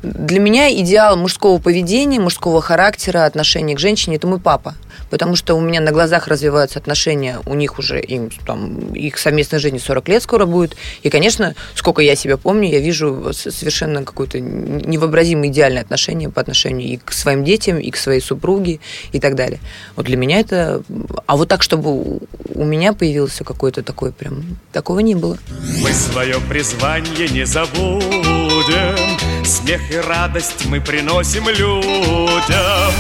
Для 0.04 0.39
меня 0.39 0.72
идеал 0.82 1.18
мужского 1.18 1.58
поведения, 1.60 2.20
мужского 2.20 2.62
характера, 2.62 3.25
отношения 3.25 3.75
к 3.75 3.80
женщине– 3.80 4.16
это 4.18 4.27
мой 4.27 4.39
папа. 4.39 4.75
Потому 5.10 5.36
что 5.36 5.56
у 5.56 5.62
меня 5.62 5.80
на 5.80 5.92
глазах 5.92 6.27
развиваются 6.27 6.80
отношения, 6.80 7.39
у 7.46 7.54
них 7.54 7.80
уже 7.80 8.01
им, 8.01 8.30
там, 8.46 8.94
их 8.94 9.18
совместной 9.18 9.60
жизни 9.60 9.77
40 9.77 10.10
лет 10.10 10.24
скоро 10.24 10.46
будет. 10.46 10.75
И, 11.01 11.10
конечно, 11.10 11.56
сколько 11.75 12.01
я 12.01 12.16
себя 12.16 12.38
помню, 12.38 12.70
я 12.70 12.80
вижу 12.80 13.32
совершенно 13.34 14.04
какое-то 14.04 14.39
невообразимое 14.39 15.50
идеальное 15.50 15.82
отношение 15.82 16.30
по 16.30 16.42
отношению 16.42 16.89
и 16.89 16.98
к 16.98 17.13
своим 17.13 17.44
детям, 17.44 17.80
и 17.80 17.89
к 17.89 17.98
своей 17.98 18.22
супруге, 18.22 18.80
и 19.13 19.20
так 19.20 19.36
далее. 19.36 19.60
Вот 19.96 20.06
для 20.06 20.18
меня 20.18 20.39
это... 20.39 20.84
А 21.25 21.38
вот 21.38 21.48
так, 21.48 21.63
чтобы 21.63 22.20
у 22.54 22.66
меня 22.66 22.94
появился 22.94 23.44
какой-то 23.44 23.84
такой 23.84 24.12
прям... 24.12 24.60
Такого 24.74 25.00
не 25.00 25.16
было. 25.16 25.38
Мы 25.82 25.92
свое 25.94 26.36
призвание 26.50 27.30
не 27.30 27.46
забудем, 27.46 29.18
Смех 29.46 29.87
и 29.89 29.96
радость 29.96 30.65
мы 30.65 30.82
приносим 30.82 31.48
людям. 31.50 32.94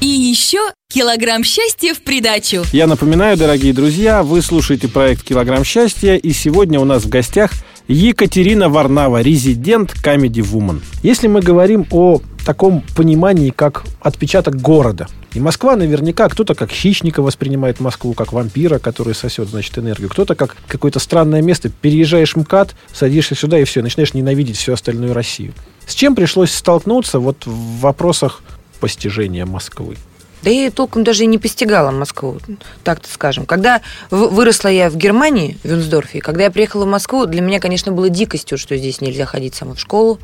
И 0.00 0.06
еще 0.06 0.58
килограмм 0.88 1.44
счастья 1.44 1.94
в 1.94 2.02
придачу. 2.02 2.64
Я 2.72 2.86
напоминаю, 2.86 3.36
дорогие 3.36 3.72
друзья, 3.72 4.22
вы 4.22 4.42
слушаете 4.42 4.88
проект 4.88 5.22
«Килограмм 5.22 5.64
счастья», 5.64 6.16
и 6.16 6.32
сегодня 6.32 6.80
у 6.80 6.84
нас 6.84 7.04
в 7.04 7.08
гостях 7.08 7.52
Екатерина 7.86 8.68
Варнава, 8.68 9.22
резидент 9.22 9.94
Comedy 10.04 10.42
Woman. 10.42 10.82
Если 11.02 11.28
мы 11.28 11.40
говорим 11.40 11.86
о 11.90 12.20
таком 12.44 12.82
понимании, 12.96 13.50
как 13.50 13.84
отпечаток 14.00 14.60
города, 14.60 15.06
и 15.34 15.40
Москва 15.40 15.76
наверняка 15.76 16.28
кто-то 16.28 16.54
как 16.54 16.70
хищника 16.70 17.22
воспринимает 17.22 17.80
Москву, 17.80 18.12
как 18.12 18.32
вампира, 18.32 18.78
который 18.78 19.14
сосет, 19.14 19.48
значит, 19.48 19.76
энергию. 19.78 20.10
Кто-то 20.10 20.34
как 20.34 20.56
какое-то 20.68 20.98
странное 20.98 21.40
место. 21.40 21.70
Переезжаешь 21.70 22.36
МКАД, 22.36 22.74
садишься 22.92 23.34
сюда 23.34 23.58
и 23.58 23.64
все, 23.64 23.82
начинаешь 23.82 24.14
ненавидеть 24.14 24.58
всю 24.58 24.72
остальную 24.72 25.14
Россию. 25.14 25.54
С 25.86 25.94
чем 25.94 26.14
пришлось 26.14 26.52
столкнуться 26.52 27.18
вот 27.18 27.46
в 27.46 27.80
вопросах 27.80 28.42
постижения 28.80 29.46
Москвы? 29.46 29.96
Да 30.42 30.50
я 30.50 30.70
толком 30.72 31.04
даже 31.04 31.22
и 31.22 31.26
не 31.26 31.38
постигала 31.38 31.92
Москву, 31.92 32.38
так-то 32.82 33.08
скажем. 33.08 33.46
Когда 33.46 33.80
выросла 34.10 34.68
я 34.68 34.90
в 34.90 34.96
Германии, 34.96 35.56
в 35.62 35.68
Вюнсдорфе, 35.68 36.20
когда 36.20 36.44
я 36.44 36.50
приехала 36.50 36.84
в 36.84 36.88
Москву, 36.88 37.26
для 37.26 37.40
меня, 37.40 37.60
конечно, 37.60 37.92
было 37.92 38.08
дикостью, 38.08 38.58
что 38.58 38.76
здесь 38.76 39.00
нельзя 39.00 39.24
ходить 39.24 39.54
сама 39.54 39.74
в 39.74 39.80
школу, 39.80 40.18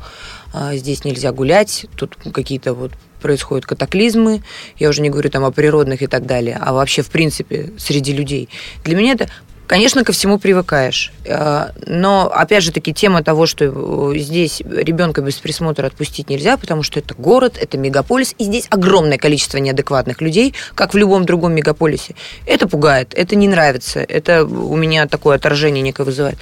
а, 0.53 0.75
здесь 0.75 1.05
нельзя 1.05 1.31
гулять, 1.31 1.85
тут 1.95 2.17
какие-то 2.33 2.73
вот 2.73 2.91
происходят 3.19 3.65
катаклизмы, 3.65 4.41
я 4.77 4.89
уже 4.89 5.01
не 5.01 5.09
говорю 5.09 5.29
там 5.29 5.45
о 5.45 5.51
природных 5.51 6.01
и 6.01 6.07
так 6.07 6.25
далее, 6.25 6.57
а 6.59 6.73
вообще, 6.73 7.01
в 7.01 7.09
принципе, 7.09 7.71
среди 7.77 8.13
людей. 8.13 8.49
Для 8.83 8.95
меня 8.95 9.13
это 9.13 9.29
Конечно, 9.69 10.03
ко 10.03 10.11
всему 10.13 10.39
привыкаешь. 10.39 11.13
Э, 11.25 11.67
Но, 11.85 12.27
опять 12.33 12.63
же 12.63 12.71
таки, 12.71 12.91
тема 12.91 13.21
того, 13.21 13.45
что 13.45 13.65
э, 13.65 14.17
здесь 14.17 14.61
ребенка 14.61 15.21
без 15.21 15.35
присмотра 15.35 15.85
отпустить 15.85 16.27
нельзя, 16.27 16.57
потому 16.57 16.81
что 16.81 16.99
это 16.99 17.13
город, 17.13 17.55
это 17.61 17.77
мегаполис, 17.77 18.33
и 18.39 18.45
здесь 18.45 18.65
огромное 18.71 19.19
количество 19.19 19.59
неадекватных 19.59 20.21
людей, 20.21 20.55
как 20.73 20.95
в 20.95 20.97
любом 20.97 21.27
другом 21.27 21.53
мегаполисе. 21.53 22.15
Это 22.47 22.67
пугает, 22.67 23.13
это 23.15 23.35
не 23.35 23.47
нравится, 23.47 23.99
это 23.99 24.43
у 24.43 24.75
меня 24.75 25.05
такое 25.07 25.35
отторжение 25.35 25.83
некое 25.83 26.03
вызывает. 26.03 26.39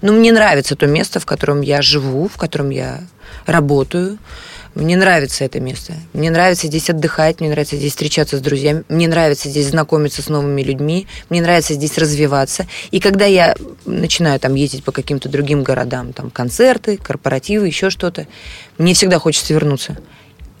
Но 0.00 0.14
мне 0.14 0.32
нравится 0.32 0.74
то 0.74 0.86
место, 0.86 1.20
в 1.20 1.26
котором 1.26 1.60
я 1.60 1.82
живу, 1.82 2.28
в 2.28 2.38
котором 2.38 2.70
я 2.70 3.02
работаю. 3.44 4.16
Мне 4.74 4.96
нравится 4.96 5.44
это 5.44 5.58
место. 5.58 5.94
Мне 6.12 6.30
нравится 6.30 6.68
здесь 6.68 6.88
отдыхать, 6.90 7.40
мне 7.40 7.50
нравится 7.50 7.76
здесь 7.76 7.90
встречаться 7.90 8.36
с 8.36 8.40
друзьями, 8.40 8.84
мне 8.88 9.08
нравится 9.08 9.48
здесь 9.48 9.68
знакомиться 9.68 10.22
с 10.22 10.28
новыми 10.28 10.62
людьми, 10.62 11.08
мне 11.28 11.42
нравится 11.42 11.74
здесь 11.74 11.98
развиваться. 11.98 12.66
И 12.92 13.00
когда 13.00 13.24
я 13.24 13.56
начинаю 13.84 14.38
там 14.38 14.54
ездить 14.54 14.84
по 14.84 14.92
каким-то 14.92 15.28
другим 15.28 15.64
городам, 15.64 16.12
там 16.12 16.30
концерты, 16.30 16.96
корпоративы, 16.96 17.66
еще 17.66 17.90
что-то, 17.90 18.28
мне 18.78 18.94
всегда 18.94 19.18
хочется 19.18 19.52
вернуться. 19.54 19.98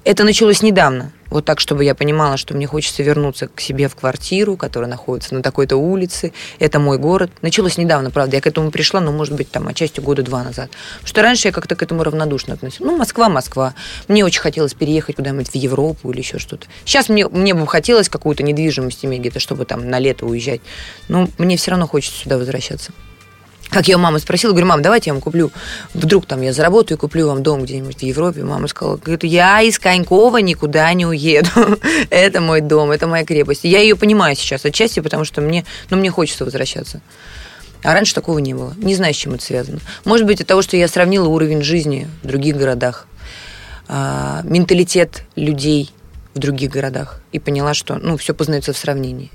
Это 0.04 0.24
началось 0.24 0.62
недавно. 0.62 1.12
Вот 1.30 1.44
так, 1.44 1.60
чтобы 1.60 1.84
я 1.84 1.94
понимала, 1.94 2.36
что 2.36 2.54
мне 2.54 2.66
хочется 2.66 3.02
вернуться 3.02 3.48
к 3.48 3.60
себе 3.60 3.88
в 3.88 3.94
квартиру, 3.94 4.56
которая 4.56 4.90
находится 4.90 5.34
на 5.34 5.42
такой-то 5.42 5.76
улице. 5.76 6.32
Это 6.58 6.78
мой 6.80 6.98
город. 6.98 7.30
Началось 7.40 7.78
недавно, 7.78 8.10
правда. 8.10 8.36
Я 8.36 8.42
к 8.42 8.46
этому 8.46 8.70
пришла, 8.70 9.00
но, 9.00 9.12
может 9.12 9.34
быть, 9.34 9.50
там, 9.50 9.68
отчасти 9.68 10.00
года 10.00 10.22
два 10.22 10.42
назад. 10.42 10.70
Потому 10.96 11.08
что 11.08 11.22
раньше 11.22 11.48
я 11.48 11.52
как-то 11.52 11.76
к 11.76 11.82
этому 11.82 12.02
равнодушно 12.02 12.54
относилась. 12.54 12.90
Ну, 12.90 12.96
Москва, 12.96 13.28
Москва. 13.28 13.74
Мне 14.08 14.24
очень 14.24 14.40
хотелось 14.40 14.74
переехать 14.74 15.16
куда-нибудь 15.16 15.48
в 15.48 15.54
Европу 15.54 16.10
или 16.10 16.18
еще 16.18 16.38
что-то. 16.38 16.66
Сейчас 16.84 17.08
мне, 17.08 17.26
мне 17.28 17.54
бы 17.54 17.66
хотелось 17.66 18.08
какую-то 18.08 18.42
недвижимость 18.42 19.04
иметь 19.04 19.20
где-то, 19.20 19.38
чтобы 19.38 19.64
там 19.64 19.88
на 19.88 19.98
лето 19.98 20.26
уезжать. 20.26 20.60
Но 21.08 21.28
мне 21.38 21.56
все 21.56 21.70
равно 21.70 21.86
хочется 21.86 22.18
сюда 22.18 22.38
возвращаться. 22.38 22.92
Как 23.70 23.86
я 23.86 23.96
у 23.96 24.18
спросила, 24.18 24.50
говорю, 24.50 24.66
мам, 24.66 24.82
давайте 24.82 25.10
я 25.10 25.14
вам 25.14 25.22
куплю, 25.22 25.52
вдруг 25.94 26.26
там 26.26 26.42
я 26.42 26.52
заработаю 26.52 26.98
куплю 26.98 27.28
вам 27.28 27.42
дом 27.42 27.62
где-нибудь 27.62 27.98
в 27.98 28.02
Европе. 28.02 28.42
Мама 28.42 28.66
сказала, 28.66 28.96
говорит, 28.96 29.22
я 29.24 29.62
из 29.62 29.78
Конькова 29.78 30.38
никуда 30.38 30.92
не 30.92 31.06
уеду. 31.06 31.48
это 32.10 32.40
мой 32.40 32.60
дом, 32.60 32.90
это 32.90 33.06
моя 33.06 33.24
крепость. 33.24 33.64
Я 33.64 33.80
ее 33.80 33.94
понимаю 33.94 34.34
сейчас 34.34 34.64
отчасти, 34.64 35.00
потому 35.00 35.24
что 35.24 35.40
мне, 35.40 35.64
ну, 35.88 35.96
мне 35.96 36.10
хочется 36.10 36.44
возвращаться. 36.44 37.00
А 37.82 37.94
раньше 37.94 38.14
такого 38.14 38.38
не 38.40 38.54
было. 38.54 38.74
Не 38.76 38.94
знаю, 38.94 39.14
с 39.14 39.16
чем 39.16 39.34
это 39.34 39.44
связано. 39.44 39.78
Может 40.04 40.26
быть, 40.26 40.40
от 40.40 40.46
того, 40.48 40.62
что 40.62 40.76
я 40.76 40.88
сравнила 40.88 41.28
уровень 41.28 41.62
жизни 41.62 42.08
в 42.22 42.26
других 42.26 42.56
городах, 42.56 43.06
а, 43.88 44.42
менталитет 44.44 45.24
людей 45.36 45.90
в 46.34 46.38
других 46.38 46.70
городах 46.70 47.20
и 47.32 47.38
поняла, 47.38 47.74
что 47.74 47.96
ну, 47.96 48.16
все 48.16 48.34
познается 48.34 48.72
в 48.72 48.78
сравнении. 48.78 49.30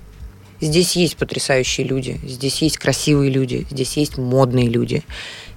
Здесь 0.62 0.96
есть 0.96 1.18
потрясающие 1.18 1.86
люди, 1.86 2.20
здесь 2.24 2.62
есть 2.62 2.78
красивые 2.78 3.30
люди, 3.30 3.68
здесь 3.70 3.98
есть 3.98 4.18
модные 4.18 4.70
люди, 4.70 5.04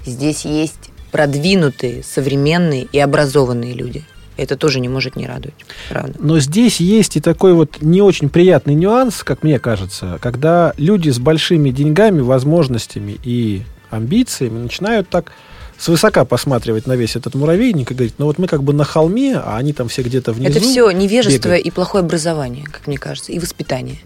здесь 0.05 0.45
есть 0.45 0.91
продвинутые, 1.13 2.03
современные 2.03 2.89
и 2.91 2.99
образованные 2.99 3.75
люди. 3.75 4.05
Это 4.37 4.57
тоже 4.57 4.79
не 4.79 4.89
может 4.89 5.17
не 5.17 5.27
радовать, 5.27 5.57
правда. 5.89 6.15
Но 6.21 6.39
здесь 6.39 6.79
есть 6.79 7.17
и 7.17 7.21
такой 7.21 7.55
вот 7.55 7.79
не 7.81 8.01
очень 8.01 8.29
приятный 8.29 8.75
нюанс, 8.75 9.25
как 9.25 9.43
мне 9.43 9.59
кажется, 9.59 10.19
когда 10.21 10.75
люди 10.77 11.11
с 11.11 11.19
большими 11.19 11.71
деньгами, 11.71 12.21
возможностями 12.21 13.19
и 13.25 13.63
амбициями 13.91 14.59
начинают 14.59 15.09
так 15.09 15.33
свысока 15.77 16.25
посматривать 16.25 16.87
на 16.87 16.95
весь 16.95 17.17
этот 17.17 17.35
муравейник 17.35 17.91
и 17.91 17.95
говорить, 17.95 18.15
ну 18.19 18.27
вот 18.27 18.39
мы 18.39 18.47
как 18.47 18.63
бы 18.63 18.73
на 18.73 18.85
холме, 18.85 19.37
а 19.37 19.57
они 19.57 19.73
там 19.73 19.89
все 19.89 20.03
где-то 20.03 20.33
внизу. 20.33 20.51
Это 20.51 20.61
все 20.61 20.91
невежество 20.91 21.49
бегают. 21.49 21.67
и 21.67 21.71
плохое 21.71 22.03
образование, 22.03 22.65
как 22.65 22.87
мне 22.87 22.99
кажется, 22.99 23.33
и 23.33 23.39
воспитание 23.39 23.99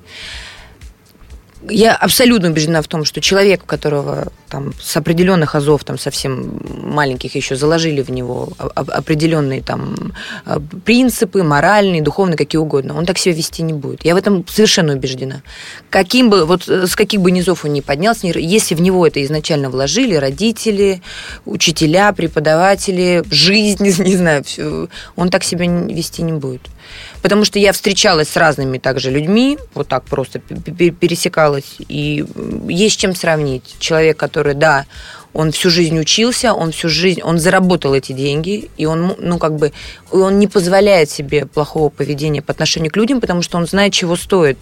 я 1.69 1.95
абсолютно 1.95 2.50
убеждена 2.50 2.83
в 2.83 2.88
том, 2.88 3.04
что 3.04 3.21
человек, 3.21 3.62
у 3.64 3.66
которого 3.66 4.33
там 4.49 4.73
с 4.81 4.97
определенных 4.97 5.54
азов, 5.54 5.85
там 5.85 5.99
совсем 5.99 6.61
маленьких 6.83 7.35
еще 7.35 7.57
заложили 7.57 8.02
в 8.02 8.11
него 8.11 8.50
определенные 8.59 9.62
там 9.62 10.12
а, 10.45 10.61
принципы, 10.85 11.42
моральные, 11.42 12.02
духовные, 12.02 12.37
какие 12.37 12.59
угодно, 12.59 12.97
он 12.97 13.07
так 13.07 13.19
себя 13.19 13.35
вести 13.35 13.62
не 13.62 13.73
будет. 13.73 14.04
Я 14.04 14.14
в 14.14 14.19
этом 14.19 14.47
совершенно 14.49 14.95
убеждена. 14.95 15.42
Каким 15.90 16.31
бы, 16.31 16.45
вот 16.45 16.69
э, 16.69 16.87
с 16.87 16.96
каких 16.96 17.20
бы 17.20 17.31
низов 17.31 17.64
он 17.64 17.72
ни 17.72 17.81
поднялся, 17.81 18.27
если 18.27 18.75
в 18.75 18.81
него 18.81 19.07
это 19.07 19.22
изначально 19.25 19.70
вложили 19.70 20.14
родители, 20.14 21.03
учителя, 21.44 22.12
преподаватели, 22.12 23.22
жизнь, 23.31 23.85
не 24.03 24.16
знаю, 24.16 24.44
он 25.16 25.31
так 25.31 25.44
себя 25.44 25.66
вести 25.66 26.22
не 26.22 26.33
будет. 26.33 26.62
Потому 27.23 27.45
что 27.45 27.59
я 27.59 27.73
встречалась 27.73 28.29
с 28.29 28.37
разными 28.37 28.79
также 28.79 29.11
людьми, 29.11 29.59
вот 29.75 29.89
так 29.89 30.05
просто 30.05 30.41
пересекалась, 30.41 31.77
и 31.89 32.25
есть 32.69 32.99
чем 32.99 33.15
сравнить. 33.15 33.77
Человек, 33.79 34.17
который, 34.17 34.55
да, 34.55 34.87
он 35.33 35.53
всю 35.53 35.71
жизнь 35.71 35.99
учился, 35.99 36.53
он 36.53 36.73
всю 36.73 36.89
жизнь, 36.89 37.23
он 37.23 37.39
заработал 37.39 37.95
эти 37.95 38.13
деньги, 38.13 38.71
и 38.77 38.87
он, 38.87 39.15
ну, 39.19 39.39
как 39.39 39.57
бы, 39.57 39.73
он 40.11 40.39
не 40.39 40.49
позволяет 40.49 41.11
себе 41.11 41.47
плохого 41.47 41.89
поведения 41.89 42.43
по 42.43 42.53
отношению 42.53 42.91
к 42.91 42.97
людям, 42.97 43.21
потому 43.21 43.43
что 43.43 43.57
он 43.57 43.67
знает, 43.67 43.93
чего 43.93 44.17
стоит 44.17 44.59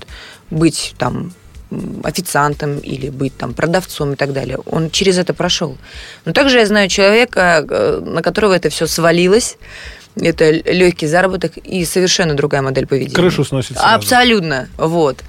быть 0.51 0.95
там 0.99 1.33
официантом 2.03 2.79
или 2.79 3.11
быть 3.11 3.37
там 3.37 3.55
продавцом 3.55 4.13
и 4.13 4.17
так 4.17 4.33
далее. 4.33 4.59
Он 4.67 4.91
через 4.91 5.19
это 5.19 5.35
прошел. 5.35 5.79
Но 6.25 6.33
также 6.33 6.59
я 6.59 6.67
знаю 6.67 6.89
человека, 6.89 7.65
э, 7.69 8.01
на 8.05 8.23
которого 8.23 8.55
это 8.55 8.71
все 8.71 8.87
свалилось, 8.87 9.57
это 10.21 10.51
легкий 10.51 11.07
заработок 11.07 11.57
и 11.57 11.85
совершенно 11.85 12.35
другая 12.35 12.63
модель 12.63 12.87
поведения. 12.87 13.15
Крышу 13.15 13.45
сносит 13.45 13.77
сразу. 13.77 13.95
Абсолютно, 13.95 14.69
вот. 14.77 15.23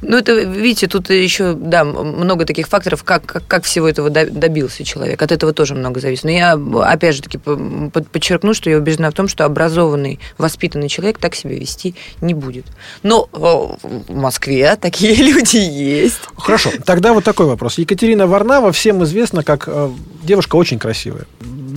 Ну, 0.00 0.16
это, 0.16 0.32
видите, 0.32 0.86
тут 0.86 1.10
еще, 1.10 1.54
да, 1.54 1.84
много 1.84 2.44
таких 2.44 2.68
факторов, 2.68 3.02
как, 3.02 3.26
как, 3.26 3.46
как 3.46 3.64
всего 3.64 3.88
этого 3.88 4.10
добился 4.10 4.84
человек. 4.84 5.20
От 5.20 5.32
этого 5.32 5.52
тоже 5.52 5.74
много 5.74 6.00
зависит. 6.00 6.24
Но 6.24 6.30
я, 6.30 6.52
опять 6.52 7.16
же 7.16 7.22
таки, 7.22 7.38
подчеркну, 7.38 8.54
что 8.54 8.70
я 8.70 8.78
убеждена 8.78 9.10
в 9.10 9.14
том, 9.14 9.26
что 9.26 9.44
образованный, 9.44 10.20
воспитанный 10.36 10.88
человек 10.88 11.18
так 11.18 11.34
себя 11.34 11.56
вести 11.56 11.94
не 12.20 12.34
будет. 12.34 12.66
Но 13.02 13.28
в 13.32 13.78
Москве 14.08 14.76
такие 14.76 15.14
люди 15.32 15.56
есть. 15.56 16.20
Хорошо, 16.36 16.70
тогда 16.84 17.12
вот 17.12 17.24
такой 17.24 17.46
вопрос. 17.46 17.78
Екатерина 17.78 18.26
Варнава 18.26 18.70
всем 18.72 19.02
известна 19.02 19.42
как 19.42 19.64
э, 19.66 19.90
девушка 20.22 20.56
очень 20.56 20.78
красивая 20.78 21.26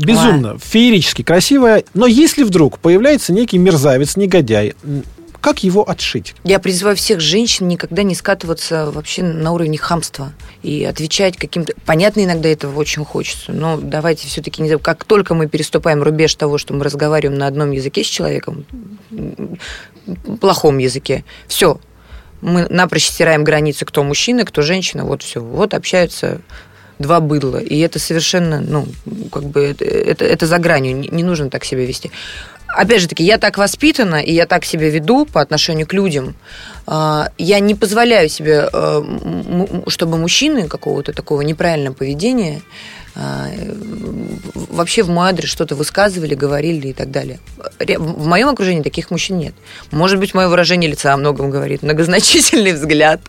безумно, 0.06 0.52
а. 0.52 0.58
феерически 0.60 1.24
красивая. 1.24 1.84
Но 1.94 2.06
если 2.06 2.44
вдруг 2.44 2.80
появляется 2.80 3.34
некий 3.34 3.58
мерзавец, 3.58 4.16
негодяй, 4.16 4.76
как 5.42 5.64
его 5.64 5.90
отшить? 5.90 6.36
Я 6.44 6.60
призываю 6.60 6.96
всех 6.96 7.20
женщин 7.20 7.68
никогда 7.68 8.04
не 8.04 8.14
скатываться 8.14 8.92
вообще 8.92 9.24
на 9.24 9.52
уровень 9.52 9.78
хамства 9.78 10.34
и 10.62 10.84
отвечать 10.84 11.36
каким-то... 11.36 11.74
Понятно, 11.86 12.24
иногда 12.24 12.48
этого 12.48 12.78
очень 12.80 13.04
хочется, 13.04 13.52
но 13.52 13.78
давайте 13.78 14.28
все-таки 14.28 14.62
не 14.62 14.78
как 14.78 15.04
только 15.04 15.34
мы 15.34 15.48
переступаем 15.48 16.04
рубеж 16.04 16.36
того, 16.36 16.60
что 16.60 16.76
мы 16.76 16.84
разговариваем 16.84 17.38
на 17.38 17.48
одном 17.48 17.72
языке 17.72 18.04
с 18.04 18.08
человеком, 18.08 18.66
плохом 20.40 20.78
языке, 20.78 21.26
все, 21.48 21.80
мы 22.42 22.68
напрочь 22.70 23.06
стираем 23.06 23.44
границы, 23.44 23.86
кто 23.86 24.04
мужчина, 24.04 24.46
кто 24.46 24.62
женщина, 24.62 25.06
вот 25.06 25.24
все, 25.24 25.42
вот 25.42 25.74
общаются 25.74 26.42
два 27.02 27.20
быдла. 27.20 27.58
И 27.58 27.80
это 27.80 28.00
совершенно, 28.00 28.62
ну, 28.62 28.88
как 29.32 29.44
бы, 29.44 29.76
это, 29.80 30.26
это, 30.26 30.48
за 30.48 30.58
гранью, 30.58 30.96
не, 30.96 31.10
не 31.10 31.24
нужно 31.24 31.50
так 31.50 31.66
себя 31.66 31.86
вести. 31.86 32.12
Опять 32.68 33.02
же 33.02 33.08
таки, 33.08 33.24
я 33.24 33.38
так 33.38 33.58
воспитана, 33.58 34.22
и 34.22 34.32
я 34.32 34.46
так 34.46 34.64
себя 34.66 34.90
веду 34.90 35.26
по 35.26 35.42
отношению 35.42 35.88
к 35.88 35.94
людям. 35.94 36.36
А, 36.88 37.30
я 37.38 37.60
не 37.60 37.76
позволяю 37.76 38.30
себе, 38.30 38.70
э, 38.72 39.04
чтобы 39.88 40.18
мужчины 40.18 40.68
какого-то 40.68 41.12
такого 41.12 41.42
неправильного 41.42 41.94
поведения 41.94 42.62
вообще 43.16 45.04
в 45.04 45.10
мой 45.10 45.30
адрес 45.30 45.50
что-то 45.50 45.76
высказывали, 45.76 46.36
говорили 46.36 46.90
и 46.90 46.94
так 46.94 47.12
далее. 47.12 47.40
В 47.80 48.28
моем 48.28 48.50
окружении 48.50 48.82
таких 48.82 49.12
мужчин 49.12 49.38
нет. 49.38 49.54
Может 49.92 50.20
быть, 50.20 50.34
мое 50.34 50.48
выражение 50.48 50.90
лица 50.90 51.14
о 51.14 51.18
многом 51.18 51.50
говорит, 51.50 51.84
многозначительный 51.84 52.72
взгляд, 52.74 53.22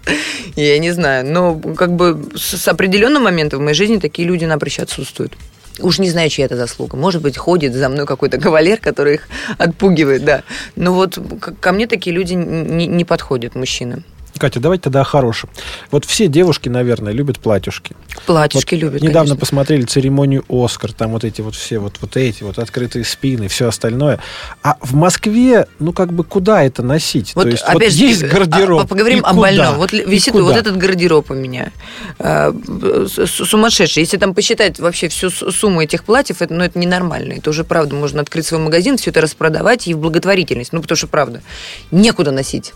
я 0.56 0.78
не 0.78 0.92
знаю. 0.92 1.26
Но 1.26 1.58
как 1.74 1.92
бы 1.92 2.30
с 2.36 2.66
определенного 2.68 3.24
момента 3.24 3.58
в 3.58 3.60
моей 3.60 3.74
жизни 3.74 3.98
такие 3.98 4.26
люди 4.26 4.44
напрочь 4.44 4.78
отсутствуют. 4.78 5.32
Уж 5.78 5.98
не 5.98 6.10
знаю, 6.10 6.28
чья 6.28 6.44
это 6.44 6.56
заслуга. 6.56 6.96
Может 6.96 7.22
быть, 7.22 7.38
ходит 7.38 7.74
за 7.74 7.88
мной 7.88 8.06
какой-то 8.06 8.38
кавалер, 8.38 8.78
который 8.78 9.14
их 9.14 9.28
отпугивает, 9.58 10.24
да. 10.24 10.42
Но 10.76 10.92
вот 10.92 11.18
ко 11.60 11.72
мне 11.72 11.86
такие 11.86 12.14
люди 12.14 12.34
не, 12.34 12.86
не 12.86 13.04
подходят, 13.04 13.54
мужчины. 13.54 14.04
Катя, 14.42 14.58
давайте 14.58 14.82
тогда 14.82 15.02
о 15.02 15.04
хорошем. 15.04 15.48
Вот 15.92 16.04
все 16.04 16.26
девушки, 16.26 16.68
наверное, 16.68 17.12
любят 17.12 17.38
платьюшки. 17.38 17.94
Платьюшки 18.26 18.74
вот 18.74 18.80
любят, 18.80 18.94
Недавно 19.00 19.20
конечно. 19.20 19.36
посмотрели 19.36 19.82
церемонию 19.84 20.44
«Оскар», 20.48 20.92
там 20.92 21.12
вот 21.12 21.22
эти 21.22 21.40
вот 21.42 21.54
все, 21.54 21.78
вот, 21.78 21.98
вот 22.00 22.16
эти 22.16 22.42
вот 22.42 22.58
открытые 22.58 23.04
спины, 23.04 23.46
все 23.46 23.68
остальное. 23.68 24.18
А 24.64 24.78
в 24.80 24.94
Москве, 24.96 25.68
ну, 25.78 25.92
как 25.92 26.12
бы, 26.12 26.24
куда 26.24 26.64
это 26.64 26.82
носить? 26.82 27.36
Вот, 27.36 27.44
То 27.44 27.50
есть, 27.50 27.62
опять 27.62 27.74
вот 27.74 27.92
же, 27.92 28.04
есть 28.04 28.24
гардероб, 28.24 28.82
а, 28.82 28.86
Поговорим 28.88 29.24
о 29.24 29.32
больном. 29.32 29.76
Вот 29.76 29.92
висит 29.92 30.34
вот 30.34 30.56
этот 30.56 30.76
гардероб 30.76 31.30
у 31.30 31.34
меня. 31.34 31.70
А, 32.18 32.52
сумасшедший. 33.24 34.02
Если 34.02 34.16
там 34.16 34.34
посчитать 34.34 34.80
вообще 34.80 35.06
всю 35.06 35.30
сумму 35.30 35.82
этих 35.82 36.02
платьев, 36.02 36.42
это, 36.42 36.52
ну, 36.52 36.64
это 36.64 36.80
ненормально. 36.80 37.34
Это 37.34 37.50
уже, 37.50 37.62
правда, 37.62 37.94
можно 37.94 38.20
открыть 38.20 38.44
свой 38.44 38.60
магазин, 38.60 38.96
все 38.96 39.10
это 39.10 39.20
распродавать 39.20 39.86
и 39.86 39.94
в 39.94 39.98
благотворительность. 39.98 40.72
Ну, 40.72 40.82
потому 40.82 40.96
что, 40.96 41.06
правда, 41.06 41.42
некуда 41.92 42.32
носить. 42.32 42.72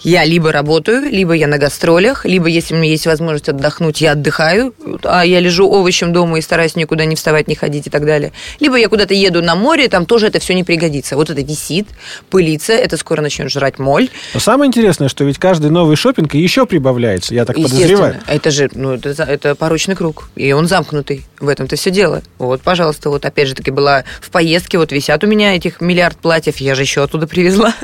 Я 0.00 0.24
либо 0.24 0.52
работаю, 0.52 1.10
либо 1.10 1.32
я 1.32 1.46
на 1.46 1.58
гастролях, 1.58 2.24
либо 2.24 2.46
если 2.46 2.74
у 2.74 2.78
меня 2.78 2.90
есть 2.90 3.06
возможность 3.06 3.48
отдохнуть, 3.48 4.00
я 4.00 4.12
отдыхаю, 4.12 4.74
а 5.02 5.24
я 5.24 5.40
лежу 5.40 5.68
овощем 5.68 6.12
дома 6.12 6.38
и 6.38 6.42
стараюсь 6.42 6.76
никуда 6.76 7.04
не 7.04 7.16
вставать, 7.16 7.48
не 7.48 7.54
ходить 7.54 7.86
и 7.86 7.90
так 7.90 8.04
далее. 8.04 8.32
Либо 8.60 8.76
я 8.76 8.88
куда-то 8.88 9.14
еду 9.14 9.42
на 9.42 9.54
море, 9.54 9.88
там 9.88 10.06
тоже 10.06 10.26
это 10.26 10.38
все 10.40 10.54
не 10.54 10.64
пригодится. 10.64 11.16
Вот 11.16 11.30
это 11.30 11.40
висит, 11.40 11.88
пылится, 12.30 12.72
это 12.72 12.96
скоро 12.96 13.22
начнет 13.22 13.50
жрать 13.50 13.78
моль. 13.78 14.10
Но 14.34 14.40
самое 14.40 14.68
интересное, 14.68 15.08
что 15.08 15.24
ведь 15.24 15.38
каждый 15.38 15.70
новый 15.70 15.96
шопинг 15.96 16.34
еще 16.34 16.66
прибавляется, 16.66 17.34
я 17.34 17.44
так 17.44 17.56
подозреваю. 17.56 18.20
Это 18.26 18.50
же, 18.50 18.68
ну, 18.74 18.92
это, 18.92 19.10
это 19.22 19.54
порочный 19.54 19.96
круг, 19.96 20.28
и 20.36 20.52
он 20.52 20.68
замкнутый. 20.68 21.24
В 21.40 21.48
этом-то 21.48 21.76
все 21.76 21.90
дело. 21.90 22.22
Вот, 22.38 22.60
пожалуйста, 22.62 23.10
вот 23.10 23.24
опять 23.24 23.48
же 23.48 23.54
таки 23.54 23.70
была 23.70 24.04
в 24.20 24.30
поездке, 24.30 24.78
вот 24.78 24.92
висят 24.92 25.24
у 25.24 25.26
меня 25.26 25.56
этих 25.56 25.80
миллиард 25.80 26.16
платьев, 26.18 26.58
я 26.58 26.74
же 26.74 26.82
еще 26.82 27.02
оттуда 27.02 27.26
привезла. 27.26 27.74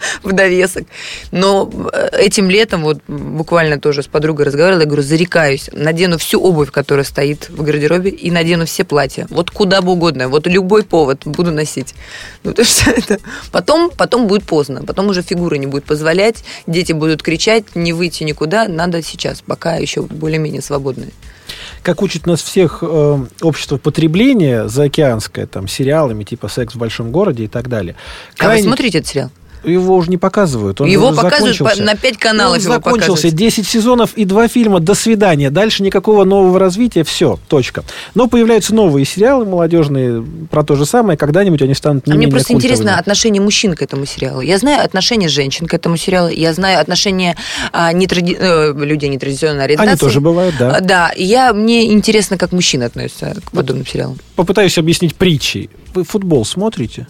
в 0.22 0.32
довесок. 0.32 0.84
Но 1.30 1.70
э, 1.92 2.08
этим 2.18 2.50
летом, 2.50 2.82
вот 2.82 2.98
буквально 3.06 3.78
тоже 3.78 4.02
с 4.02 4.06
подругой 4.06 4.46
разговаривала, 4.46 4.80
я 4.80 4.86
говорю, 4.86 5.02
зарекаюсь, 5.02 5.70
надену 5.72 6.18
всю 6.18 6.40
обувь, 6.40 6.70
которая 6.70 7.04
стоит 7.04 7.48
в 7.48 7.62
гардеробе, 7.62 8.10
и 8.10 8.30
надену 8.30 8.66
все 8.66 8.84
платья. 8.84 9.26
Вот 9.30 9.50
куда 9.50 9.82
бы 9.82 9.92
угодно, 9.92 10.28
вот 10.28 10.46
любой 10.46 10.82
повод 10.82 11.22
буду 11.24 11.50
носить. 11.50 11.94
Ну, 12.42 12.54
то 12.54 12.64
что 12.64 12.90
это... 12.96 13.18
Потом, 13.52 13.90
потом 13.90 14.26
будет 14.26 14.44
поздно, 14.44 14.82
потом 14.82 15.08
уже 15.08 15.22
фигура 15.22 15.56
не 15.56 15.66
будет 15.66 15.84
позволять, 15.84 16.42
дети 16.66 16.92
будут 16.92 17.22
кричать, 17.22 17.76
не 17.76 17.92
выйти 17.92 18.24
никуда, 18.24 18.66
надо 18.66 19.02
сейчас, 19.02 19.42
пока 19.42 19.76
еще 19.76 20.02
более-менее 20.02 20.62
свободные 20.62 21.10
как 21.82 22.02
учит 22.02 22.26
нас 22.26 22.42
всех 22.42 22.78
э, 22.82 23.26
общество 23.40 23.76
потребления 23.78 24.68
заокеанское, 24.68 25.46
там, 25.46 25.68
сериалами 25.68 26.24
типа 26.24 26.48
«Секс 26.48 26.74
в 26.74 26.78
большом 26.78 27.10
городе» 27.10 27.44
и 27.44 27.48
так 27.48 27.68
далее. 27.68 27.96
Крайне... 28.36 28.54
А 28.54 28.58
вы 28.58 28.62
смотрите 28.64 28.98
этот 28.98 29.10
сериал? 29.10 29.30
Его 29.64 29.96
уже 29.96 30.10
не 30.10 30.16
показывают. 30.16 30.80
Он 30.80 30.88
его 30.88 31.12
показывают 31.12 31.78
на 31.78 31.94
5 31.94 32.16
каналов. 32.18 32.56
Он 32.56 32.60
закончился. 32.60 33.30
10 33.30 33.66
сезонов 33.66 34.14
и 34.14 34.24
2 34.24 34.48
фильма. 34.48 34.80
До 34.80 34.94
свидания. 34.94 35.50
Дальше 35.50 35.82
никакого 35.82 36.24
нового 36.24 36.58
развития. 36.58 37.04
Все. 37.04 37.38
Точка. 37.48 37.84
Но 38.14 38.28
появляются 38.28 38.74
новые 38.74 39.04
сериалы 39.04 39.44
молодежные 39.44 40.24
про 40.50 40.62
то 40.62 40.76
же 40.76 40.86
самое. 40.86 41.16
Когда-нибудь 41.16 41.62
они 41.62 41.74
станут 41.74 42.06
не 42.06 42.12
а 42.12 42.16
Мне 42.16 42.28
просто 42.28 42.52
культовыми. 42.52 42.72
интересно 42.72 42.98
отношение 42.98 43.42
мужчин 43.42 43.74
к 43.74 43.82
этому 43.82 44.06
сериалу. 44.06 44.40
Я 44.40 44.58
знаю 44.58 44.84
отношение 44.84 45.28
женщин 45.28 45.66
к 45.66 45.74
этому 45.74 45.96
сериалу. 45.96 46.28
Я 46.28 46.52
знаю 46.54 46.80
отношение 46.80 47.36
а, 47.72 47.92
нетради... 47.92 48.36
э, 48.38 48.72
людей 48.74 49.08
нетрадиционной 49.10 49.64
ориентации. 49.64 49.90
Они 49.90 49.98
тоже 49.98 50.20
бывают, 50.20 50.54
да. 50.58 50.76
А, 50.76 50.80
да. 50.80 51.12
Я, 51.16 51.52
мне 51.52 51.92
интересно, 51.92 52.38
как 52.38 52.52
мужчины 52.52 52.84
относятся 52.84 53.36
к 53.44 53.50
подобным 53.50 53.86
сериалам. 53.86 54.18
Попытаюсь 54.36 54.78
объяснить 54.78 55.14
притчей. 55.16 55.70
Вы 55.94 56.04
футбол 56.04 56.44
смотрите? 56.44 57.06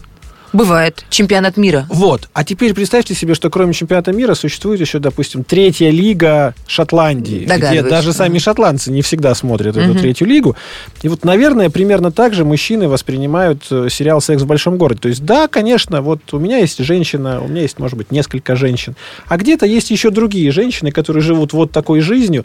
Бывает. 0.53 1.05
Чемпионат 1.11 1.57
мира. 1.57 1.87
Вот. 1.89 2.29
А 2.33 2.45
теперь 2.45 2.75
представьте 2.75 3.15
себе, 3.15 3.35
что 3.35 3.51
кроме 3.51 3.73
чемпионата 3.73 4.13
мира 4.13 4.35
существует 4.35 4.81
еще, 4.81 4.99
допустим, 4.99 5.45
третья 5.45 5.91
лига 5.91 6.55
Шотландии, 6.67 7.49
где 7.49 7.83
даже 7.83 8.13
сами 8.13 8.39
шотландцы 8.39 8.91
не 8.91 9.03
всегда 9.03 9.35
смотрят 9.35 9.77
эту 9.77 9.95
третью 9.95 10.27
лигу. 10.27 10.57
И 11.03 11.09
вот, 11.09 11.25
наверное, 11.25 11.71
примерно 11.71 12.11
так 12.11 12.35
же 12.35 12.45
мужчины 12.45 12.89
воспринимают 12.89 13.65
э, 13.71 13.89
сериал 13.91 14.21
«Секс 14.21 14.43
в 14.43 14.47
большом 14.47 14.77
городе». 14.77 15.01
То 15.01 15.09
есть, 15.09 15.25
да, 15.25 15.49
конечно, 15.49 16.03
вот 16.03 16.21
у 16.33 16.39
меня 16.39 16.59
есть 16.59 16.79
женщина, 16.79 17.41
у 17.41 17.49
меня 17.49 17.63
есть, 17.63 17.79
может 17.79 17.97
быть, 17.97 18.11
несколько 18.11 18.57
женщин, 18.57 18.97
а 19.29 19.37
где-то 19.37 19.67
есть 19.67 19.91
еще 19.91 20.11
другие 20.11 20.51
женщины, 20.51 20.91
которые 20.91 21.23
живут 21.23 21.53
вот 21.53 21.71
такой 21.73 22.01
жизнью, 22.01 22.45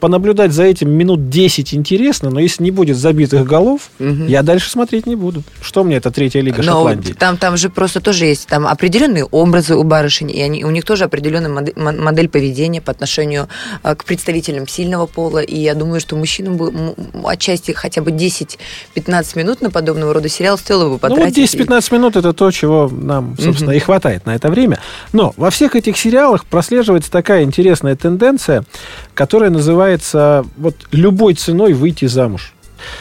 понаблюдать 0.00 0.52
за 0.52 0.64
этим 0.64 0.90
минут 0.90 1.30
10 1.30 1.74
интересно, 1.74 2.30
но 2.30 2.40
если 2.40 2.62
не 2.62 2.70
будет 2.70 2.96
забитых 2.96 3.46
голов, 3.46 3.90
угу. 3.98 4.24
я 4.26 4.42
дальше 4.42 4.70
смотреть 4.70 5.06
не 5.06 5.16
буду. 5.16 5.42
Что 5.62 5.84
мне 5.84 5.96
эта 5.96 6.10
третья 6.10 6.40
лига 6.40 6.58
но 6.58 6.62
Шотландии? 6.62 7.12
Там, 7.12 7.36
там 7.36 7.56
же 7.56 7.70
просто 7.70 8.00
тоже 8.00 8.26
есть 8.26 8.46
там 8.46 8.66
определенные 8.66 9.24
образы 9.24 9.76
у 9.76 9.82
барышень, 9.82 10.30
и 10.30 10.40
они, 10.42 10.64
у 10.64 10.70
них 10.70 10.84
тоже 10.84 11.04
определенная 11.04 11.50
модель, 11.50 11.74
модель 11.76 12.28
поведения 12.28 12.80
по 12.80 12.90
отношению 12.90 13.48
а, 13.82 13.94
к 13.94 14.04
представителям 14.04 14.68
сильного 14.68 15.06
пола. 15.06 15.38
И 15.38 15.58
я 15.58 15.74
думаю, 15.74 16.00
что 16.00 16.16
мужчинам 16.16 16.56
бы 16.56 16.94
отчасти 17.24 17.72
хотя 17.72 18.02
бы 18.02 18.10
10-15 18.10 18.58
минут 19.38 19.60
на 19.62 19.70
подобного 19.70 20.12
рода 20.12 20.28
сериал 20.28 20.58
стоило 20.58 20.90
бы 20.90 20.98
потратить. 20.98 21.36
Ну, 21.36 21.64
вот 21.64 21.82
10-15 21.82 21.94
минут 21.94 22.16
это 22.16 22.32
то, 22.32 22.50
чего 22.50 22.90
нам, 22.92 23.36
собственно, 23.40 23.70
угу. 23.70 23.76
и 23.76 23.80
хватает 23.80 24.26
на 24.26 24.34
это 24.34 24.50
время. 24.50 24.80
Но 25.12 25.32
во 25.36 25.50
всех 25.50 25.76
этих 25.76 25.96
сериалах 25.96 26.44
прослеживается 26.44 27.10
такая 27.10 27.44
интересная 27.44 27.96
тенденция, 27.96 28.64
которая 29.14 29.50
называется 29.50 29.83
называется 29.84 30.46
вот 30.56 30.74
любой 30.92 31.34
ценой 31.34 31.74
выйти 31.74 32.06
замуж. 32.06 32.54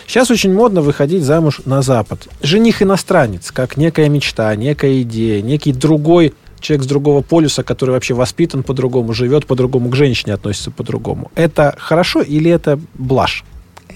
Сейчас 0.07 0.31
очень 0.31 0.53
модно 0.53 0.81
выходить 0.81 1.23
замуж 1.23 1.61
на 1.65 1.81
Запад. 1.81 2.27
Жених 2.41 2.81
иностранец, 2.81 3.51
как 3.51 3.77
некая 3.77 4.09
мечта, 4.09 4.55
некая 4.55 5.01
идея, 5.01 5.41
некий 5.41 5.73
другой 5.73 6.33
человек 6.59 6.85
с 6.85 6.87
другого 6.87 7.21
полюса, 7.21 7.63
который 7.63 7.91
вообще 7.91 8.13
воспитан 8.13 8.63
по-другому, 8.63 9.13
живет 9.13 9.45
по-другому, 9.45 9.89
к 9.89 9.95
женщине 9.95 10.33
относится 10.33 10.71
по-другому. 10.71 11.31
Это 11.35 11.75
хорошо 11.77 12.21
или 12.21 12.49
это 12.49 12.79
блажь? 12.93 13.43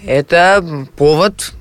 Это 0.06 0.88
повод 0.98 1.54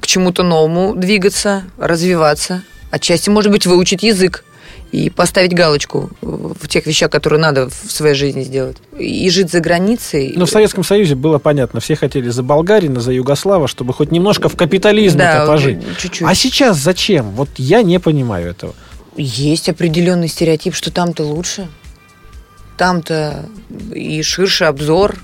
к 0.00 0.06
чему-то 0.06 0.42
новому 0.42 0.94
двигаться, 0.94 1.64
развиваться. 1.78 2.62
Отчасти, 2.90 3.28
может 3.28 3.52
быть, 3.52 3.66
выучить 3.66 4.02
язык 4.02 4.44
и 4.92 5.10
поставить 5.10 5.52
галочку 5.52 6.10
в 6.20 6.68
тех 6.68 6.86
вещах, 6.86 7.10
которые 7.10 7.40
надо 7.40 7.68
в 7.68 7.90
своей 7.90 8.14
жизни 8.14 8.42
сделать. 8.42 8.76
И 8.98 9.28
жить 9.30 9.50
за 9.50 9.60
границей. 9.60 10.32
Но 10.36 10.46
в 10.46 10.50
Советском 10.50 10.84
Союзе 10.84 11.14
было 11.14 11.38
понятно, 11.38 11.80
все 11.80 11.96
хотели 11.96 12.28
за 12.28 12.42
Болгарина, 12.42 13.00
за 13.00 13.12
Югослава, 13.12 13.68
чтобы 13.68 13.92
хоть 13.92 14.10
немножко 14.10 14.48
в 14.48 14.56
капитализме 14.56 15.18
да, 15.18 15.46
пожить. 15.46 15.78
Чуть-чуть. 15.98 16.26
А 16.26 16.34
сейчас 16.34 16.78
зачем? 16.78 17.30
Вот 17.32 17.48
я 17.56 17.82
не 17.82 17.98
понимаю 17.98 18.50
этого. 18.50 18.74
Есть 19.16 19.68
определенный 19.68 20.28
стереотип, 20.28 20.74
что 20.74 20.90
там-то 20.90 21.24
лучше 21.24 21.68
там-то 22.76 23.46
и 23.94 24.22
ширше 24.22 24.64
обзор, 24.64 25.16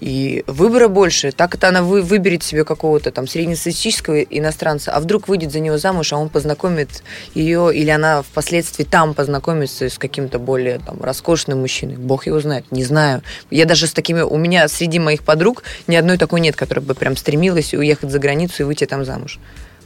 и 0.00 0.44
выбора 0.46 0.88
больше. 0.88 1.32
Так 1.32 1.54
это 1.54 1.68
она 1.68 1.82
вы, 1.82 2.02
выберет 2.02 2.42
себе 2.42 2.64
какого-то 2.64 3.10
там 3.10 3.26
среднестатистического 3.26 4.20
иностранца, 4.20 4.92
а 4.92 5.00
вдруг 5.00 5.28
выйдет 5.28 5.52
за 5.52 5.60
него 5.60 5.78
замуж, 5.78 6.12
а 6.12 6.16
он 6.16 6.28
познакомит 6.28 7.02
ее, 7.34 7.74
или 7.74 7.90
она 7.90 8.22
впоследствии 8.22 8.84
там 8.84 9.14
познакомится 9.14 9.88
с 9.88 9.98
каким-то 9.98 10.38
более 10.38 10.78
там, 10.78 11.00
роскошным 11.02 11.60
мужчиной. 11.60 11.96
Бог 11.96 12.26
его 12.26 12.40
знает, 12.40 12.64
не 12.70 12.84
знаю. 12.84 13.22
Я 13.50 13.64
даже 13.64 13.86
с 13.86 13.92
такими... 13.92 14.20
У 14.20 14.36
меня 14.36 14.68
среди 14.68 14.98
моих 14.98 15.22
подруг 15.22 15.62
ни 15.86 15.96
одной 15.96 16.18
такой 16.18 16.40
нет, 16.40 16.56
которая 16.56 16.84
бы 16.84 16.94
прям 16.94 17.16
стремилась 17.16 17.74
уехать 17.74 18.10
за 18.10 18.18
границу 18.18 18.62
и 18.62 18.66
выйти 18.66 18.84
там 18.84 19.04
замуж. 19.04 19.38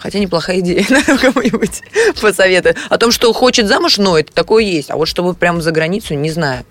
Хотя 0.03 0.19
неплохая 0.19 0.59
идея, 0.59 0.85
кому-нибудь 1.21 1.81
посоветовать. 2.21 2.77
О 2.89 2.99
том, 2.99 3.13
что 3.13 3.33
хочет 3.33 3.69
замуж, 3.69 3.99
но 3.99 4.19
это 4.19 4.33
такое 4.33 4.65
есть. 4.65 4.91
А 4.91 4.97
вот 4.97 5.07
чтобы 5.07 5.33
прям 5.35 5.63
за 5.63 5.71
границу, 5.71 6.15
не 6.15 6.29
знаю. 6.29 6.65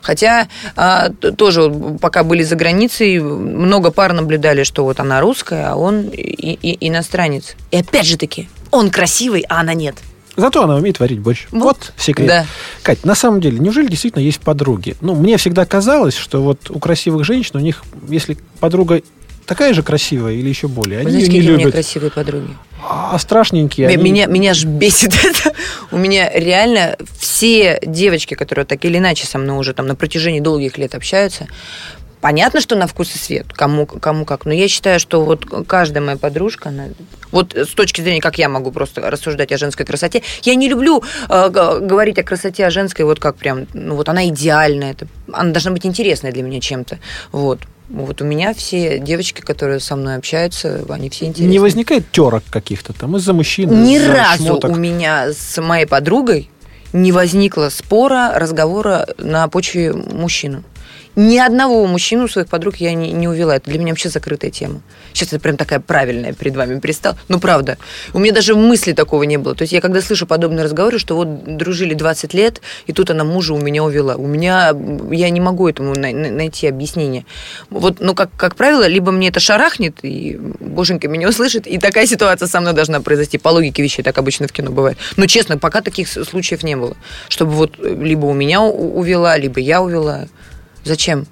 Хотя 0.00 0.46
а, 0.76 1.10
тоже, 1.10 1.72
пока 2.00 2.22
были 2.22 2.44
за 2.44 2.54
границей, 2.54 3.18
много 3.18 3.90
пар 3.90 4.12
наблюдали, 4.12 4.62
что 4.62 4.84
вот 4.84 5.00
она 5.00 5.20
русская, 5.20 5.72
а 5.72 5.74
он 5.74 6.02
и, 6.02 6.52
и, 6.52 6.88
иностранец. 6.88 7.56
И 7.72 7.78
опять 7.78 8.06
же 8.06 8.16
таки, 8.16 8.48
он 8.70 8.90
красивый, 8.90 9.44
а 9.48 9.58
она 9.58 9.74
нет. 9.74 9.96
Зато 10.36 10.62
она 10.62 10.76
умеет 10.76 11.00
варить 11.00 11.18
борщ. 11.18 11.48
Вот, 11.50 11.62
вот 11.62 11.92
секрет. 11.96 12.28
Да. 12.28 12.46
Кать, 12.84 13.04
на 13.04 13.16
самом 13.16 13.40
деле, 13.40 13.58
неужели 13.58 13.88
действительно 13.88 14.22
есть 14.22 14.38
подруги? 14.38 14.94
Ну, 15.00 15.16
мне 15.16 15.36
всегда 15.36 15.66
казалось, 15.66 16.14
что 16.16 16.44
вот 16.44 16.70
у 16.70 16.78
красивых 16.78 17.24
женщин, 17.24 17.56
у 17.56 17.60
них, 17.60 17.82
если 18.08 18.38
подруга 18.60 19.02
такая 19.46 19.74
же 19.74 19.82
красивая 19.82 20.34
или 20.34 20.48
еще 20.48 20.68
более. 20.68 21.00
Они 21.00 21.06
Вы 21.06 21.10
знаете, 21.10 21.32
какие 21.32 21.50
у 21.50 21.56
меня 21.56 21.70
красивые 21.72 22.12
подруги? 22.12 22.50
А 22.82 23.18
страшненькие. 23.18 23.88
Меня, 23.88 23.98
они... 23.98 24.10
меня, 24.10 24.26
меня 24.26 24.54
ж 24.54 24.64
бесит 24.64 25.12
это. 25.24 25.52
У 25.90 25.96
меня 25.96 26.30
реально 26.30 26.96
все 27.18 27.78
девочки, 27.84 28.34
которые 28.34 28.64
так 28.64 28.84
или 28.84 28.98
иначе 28.98 29.26
со 29.26 29.38
мной 29.38 29.58
уже 29.58 29.74
там 29.74 29.86
на 29.86 29.94
протяжении 29.94 30.40
долгих 30.40 30.78
лет 30.78 30.94
общаются, 30.94 31.46
Понятно, 32.20 32.60
что 32.60 32.74
на 32.74 32.86
вкус 32.86 33.14
и 33.14 33.18
свет, 33.18 33.46
кому, 33.52 33.86
кому 33.86 34.24
как. 34.24 34.44
Но 34.44 34.52
я 34.52 34.66
считаю, 34.66 34.98
что 34.98 35.24
вот 35.24 35.44
каждая 35.66 36.02
моя 36.02 36.16
подружка, 36.16 36.70
она, 36.70 36.86
вот 37.30 37.54
с 37.54 37.68
точки 37.68 38.00
зрения, 38.00 38.20
как 38.20 38.38
я 38.38 38.48
могу 38.48 38.72
просто 38.72 39.08
рассуждать 39.08 39.52
о 39.52 39.58
женской 39.58 39.86
красоте, 39.86 40.22
я 40.42 40.56
не 40.56 40.68
люблю 40.68 41.02
э, 41.28 41.48
говорить 41.48 42.18
о 42.18 42.24
красоте 42.24 42.66
о 42.66 42.70
женской, 42.70 43.04
вот 43.04 43.20
как 43.20 43.36
прям, 43.36 43.66
ну 43.72 43.94
вот 43.94 44.08
она 44.08 44.26
идеальная, 44.28 44.92
это, 44.92 45.06
она 45.32 45.52
должна 45.52 45.70
быть 45.70 45.86
интересная 45.86 46.32
для 46.32 46.42
меня 46.42 46.60
чем-то. 46.60 46.98
Вот. 47.30 47.60
Вот 47.88 48.20
у 48.20 48.24
меня 48.24 48.52
все 48.52 48.98
девочки, 48.98 49.40
которые 49.40 49.80
со 49.80 49.96
мной 49.96 50.16
общаются, 50.16 50.84
они 50.90 51.08
все 51.08 51.26
интересные. 51.26 51.50
Не 51.50 51.58
возникает 51.58 52.10
терок 52.12 52.42
каких-то 52.50 52.92
там 52.92 53.16
из-за 53.16 53.32
мужчин? 53.32 53.82
Ни 53.82 53.96
из 53.96 54.06
разу 54.06 54.44
шмоток? 54.44 54.72
у 54.72 54.74
меня 54.74 55.32
с 55.32 55.60
моей 55.60 55.86
подругой 55.86 56.50
не 56.92 57.12
возникло 57.12 57.68
спора, 57.70 58.32
разговора 58.34 59.08
на 59.18 59.48
почве 59.48 59.92
мужчины. 59.92 60.62
Ни 61.18 61.36
одного 61.36 61.84
мужчину 61.88 62.28
своих 62.28 62.46
подруг 62.46 62.76
я 62.76 62.94
не, 62.94 63.10
не 63.10 63.26
увела. 63.26 63.56
Это 63.56 63.68
для 63.68 63.80
меня 63.80 63.90
вообще 63.90 64.08
закрытая 64.08 64.52
тема. 64.52 64.82
Сейчас 65.12 65.32
это 65.32 65.40
прям 65.40 65.56
такая 65.56 65.80
правильная 65.80 66.32
перед 66.32 66.54
вами 66.54 66.78
пристал. 66.78 67.16
Ну, 67.26 67.40
правда. 67.40 67.76
У 68.12 68.20
меня 68.20 68.32
даже 68.32 68.54
мысли 68.54 68.92
такого 68.92 69.24
не 69.24 69.36
было. 69.36 69.56
То 69.56 69.62
есть 69.62 69.72
я 69.72 69.80
когда 69.80 70.00
слышу 70.00 70.28
подобные 70.28 70.62
разговоры, 70.62 71.00
что 71.00 71.16
вот 71.16 71.56
дружили 71.56 71.94
20 71.94 72.34
лет, 72.34 72.60
и 72.86 72.92
тут 72.92 73.10
она 73.10 73.24
мужа 73.24 73.54
у 73.54 73.58
меня 73.58 73.82
увела. 73.82 74.14
У 74.14 74.28
меня... 74.28 74.72
Я 75.10 75.30
не 75.30 75.40
могу 75.40 75.68
этому 75.68 75.92
най- 75.96 76.12
найти 76.12 76.68
объяснение. 76.68 77.26
Вот, 77.68 77.96
ну, 77.98 78.14
как, 78.14 78.30
как 78.36 78.54
правило, 78.54 78.86
либо 78.86 79.10
мне 79.10 79.30
это 79.30 79.40
шарахнет, 79.40 79.96
и 80.02 80.38
боженька 80.60 81.08
меня 81.08 81.28
услышит, 81.28 81.66
и 81.66 81.78
такая 81.78 82.06
ситуация 82.06 82.46
со 82.46 82.60
мной 82.60 82.74
должна 82.74 83.00
произойти. 83.00 83.38
По 83.38 83.48
логике 83.48 83.82
вещей 83.82 84.04
так 84.04 84.16
обычно 84.18 84.46
в 84.46 84.52
кино 84.52 84.70
бывает. 84.70 84.96
Но, 85.16 85.26
честно, 85.26 85.58
пока 85.58 85.80
таких 85.80 86.06
случаев 86.06 86.62
не 86.62 86.76
было. 86.76 86.96
Чтобы 87.28 87.54
вот 87.54 87.76
либо 87.80 88.26
у 88.26 88.34
меня 88.34 88.62
увела, 88.62 89.36
либо 89.36 89.58
я 89.58 89.82
увела. 89.82 90.28
Зачем? 90.84 91.26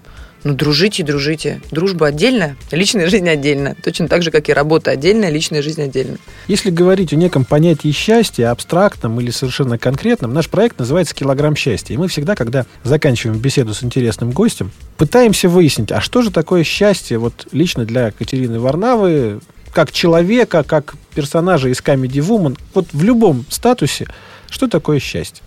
Ну, 0.46 0.54
дружите, 0.54 1.02
дружите. 1.02 1.60
Дружба 1.72 2.06
отдельная, 2.06 2.56
личная 2.70 3.08
жизнь 3.08 3.28
отдельная. 3.28 3.74
Точно 3.82 4.06
так 4.06 4.22
же, 4.22 4.30
как 4.30 4.48
и 4.48 4.52
работа 4.52 4.92
отдельная, 4.92 5.28
личная 5.28 5.60
жизнь 5.60 5.82
отдельная. 5.82 6.18
Если 6.46 6.70
говорить 6.70 7.12
о 7.12 7.16
неком 7.16 7.44
понятии 7.44 7.90
счастья, 7.90 8.52
абстрактном 8.52 9.20
или 9.20 9.32
совершенно 9.32 9.76
конкретном, 9.76 10.32
наш 10.32 10.48
проект 10.48 10.78
называется 10.78 11.16
«Килограмм 11.16 11.56
счастья». 11.56 11.94
И 11.94 11.96
мы 11.96 12.06
всегда, 12.06 12.36
когда 12.36 12.64
заканчиваем 12.84 13.40
беседу 13.40 13.74
с 13.74 13.82
интересным 13.82 14.30
гостем, 14.30 14.70
пытаемся 14.96 15.48
выяснить, 15.48 15.90
а 15.90 16.00
что 16.00 16.22
же 16.22 16.30
такое 16.30 16.62
счастье 16.62 17.18
вот 17.18 17.48
лично 17.50 17.84
для 17.84 18.12
Катерины 18.12 18.60
Варнавы, 18.60 19.40
как 19.72 19.90
человека, 19.90 20.62
как 20.62 20.94
персонажа 21.14 21.70
из 21.70 21.80
Comedy 21.80 22.24
Woman, 22.24 22.56
вот 22.72 22.86
в 22.92 23.02
любом 23.02 23.44
статусе, 23.50 24.06
что 24.48 24.68
такое 24.68 25.00
счастье? 25.00 25.42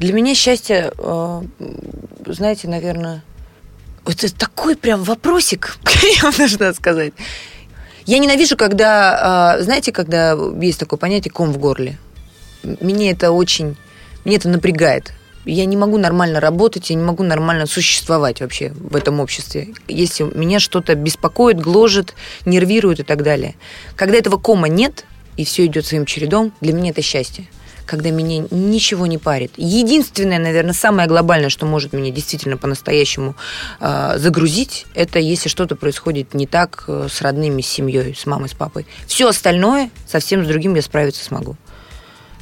Для 0.00 0.12
меня 0.12 0.34
счастье, 0.34 0.92
э, 0.98 1.42
знаете, 2.26 2.66
наверное, 2.66 3.22
это 4.06 4.34
такой 4.34 4.76
прям 4.76 5.02
вопросик, 5.02 5.76
я 6.22 6.30
должна 6.30 6.72
сказать. 6.72 7.12
Я 8.04 8.18
ненавижу, 8.18 8.56
когда, 8.56 9.56
э, 9.58 9.62
знаете, 9.62 9.92
когда 9.92 10.36
есть 10.60 10.80
такое 10.80 10.98
понятие 10.98 11.30
ком 11.30 11.52
в 11.52 11.58
горле. 11.58 11.98
Мне 12.62 13.12
это 13.12 13.30
очень, 13.30 13.76
мне 14.24 14.36
это 14.36 14.48
напрягает. 14.48 15.12
Я 15.44 15.64
не 15.64 15.76
могу 15.76 15.98
нормально 15.98 16.40
работать, 16.40 16.90
я 16.90 16.96
не 16.96 17.02
могу 17.02 17.22
нормально 17.24 17.66
существовать 17.66 18.40
вообще 18.40 18.72
в 18.74 18.94
этом 18.94 19.18
обществе, 19.18 19.74
если 19.88 20.24
меня 20.24 20.60
что-то 20.60 20.94
беспокоит, 20.94 21.60
гложет, 21.60 22.14
нервирует 22.44 23.00
и 23.00 23.02
так 23.02 23.24
далее. 23.24 23.56
Когда 23.96 24.18
этого 24.18 24.36
кома 24.36 24.68
нет, 24.68 25.04
и 25.36 25.44
все 25.44 25.66
идет 25.66 25.86
своим 25.86 26.06
чередом, 26.06 26.52
для 26.60 26.72
меня 26.72 26.90
это 26.90 27.02
счастье 27.02 27.46
когда 27.86 28.10
меня 28.10 28.44
ничего 28.50 29.06
не 29.06 29.18
парит. 29.18 29.52
Единственное, 29.56 30.38
наверное, 30.38 30.72
самое 30.72 31.08
глобальное, 31.08 31.48
что 31.48 31.66
может 31.66 31.92
меня 31.92 32.10
действительно 32.10 32.56
по-настоящему 32.56 33.34
э, 33.80 34.14
загрузить, 34.18 34.86
это 34.94 35.18
если 35.18 35.48
что-то 35.48 35.76
происходит 35.76 36.34
не 36.34 36.46
так 36.46 36.84
э, 36.88 37.08
с 37.10 37.20
родными, 37.22 37.62
с 37.62 37.66
семьей, 37.66 38.14
с 38.14 38.26
мамой, 38.26 38.48
с 38.48 38.54
папой. 38.54 38.86
Все 39.06 39.28
остальное 39.28 39.90
совсем 40.06 40.44
с 40.44 40.48
другим 40.48 40.74
я 40.74 40.82
справиться 40.82 41.24
смогу. 41.24 41.56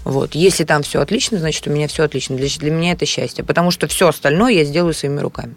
Вот. 0.04 0.34
Если 0.34 0.64
там 0.64 0.82
все 0.82 1.00
отлично, 1.00 1.38
значит, 1.38 1.66
у 1.66 1.70
меня 1.70 1.88
все 1.88 2.04
отлично. 2.04 2.36
Для, 2.36 2.48
для 2.48 2.70
меня 2.70 2.92
это 2.92 3.06
счастье. 3.06 3.44
Потому 3.44 3.70
что 3.70 3.86
все 3.86 4.08
остальное 4.08 4.52
я 4.52 4.64
сделаю 4.64 4.94
своими 4.94 5.20
руками. 5.20 5.54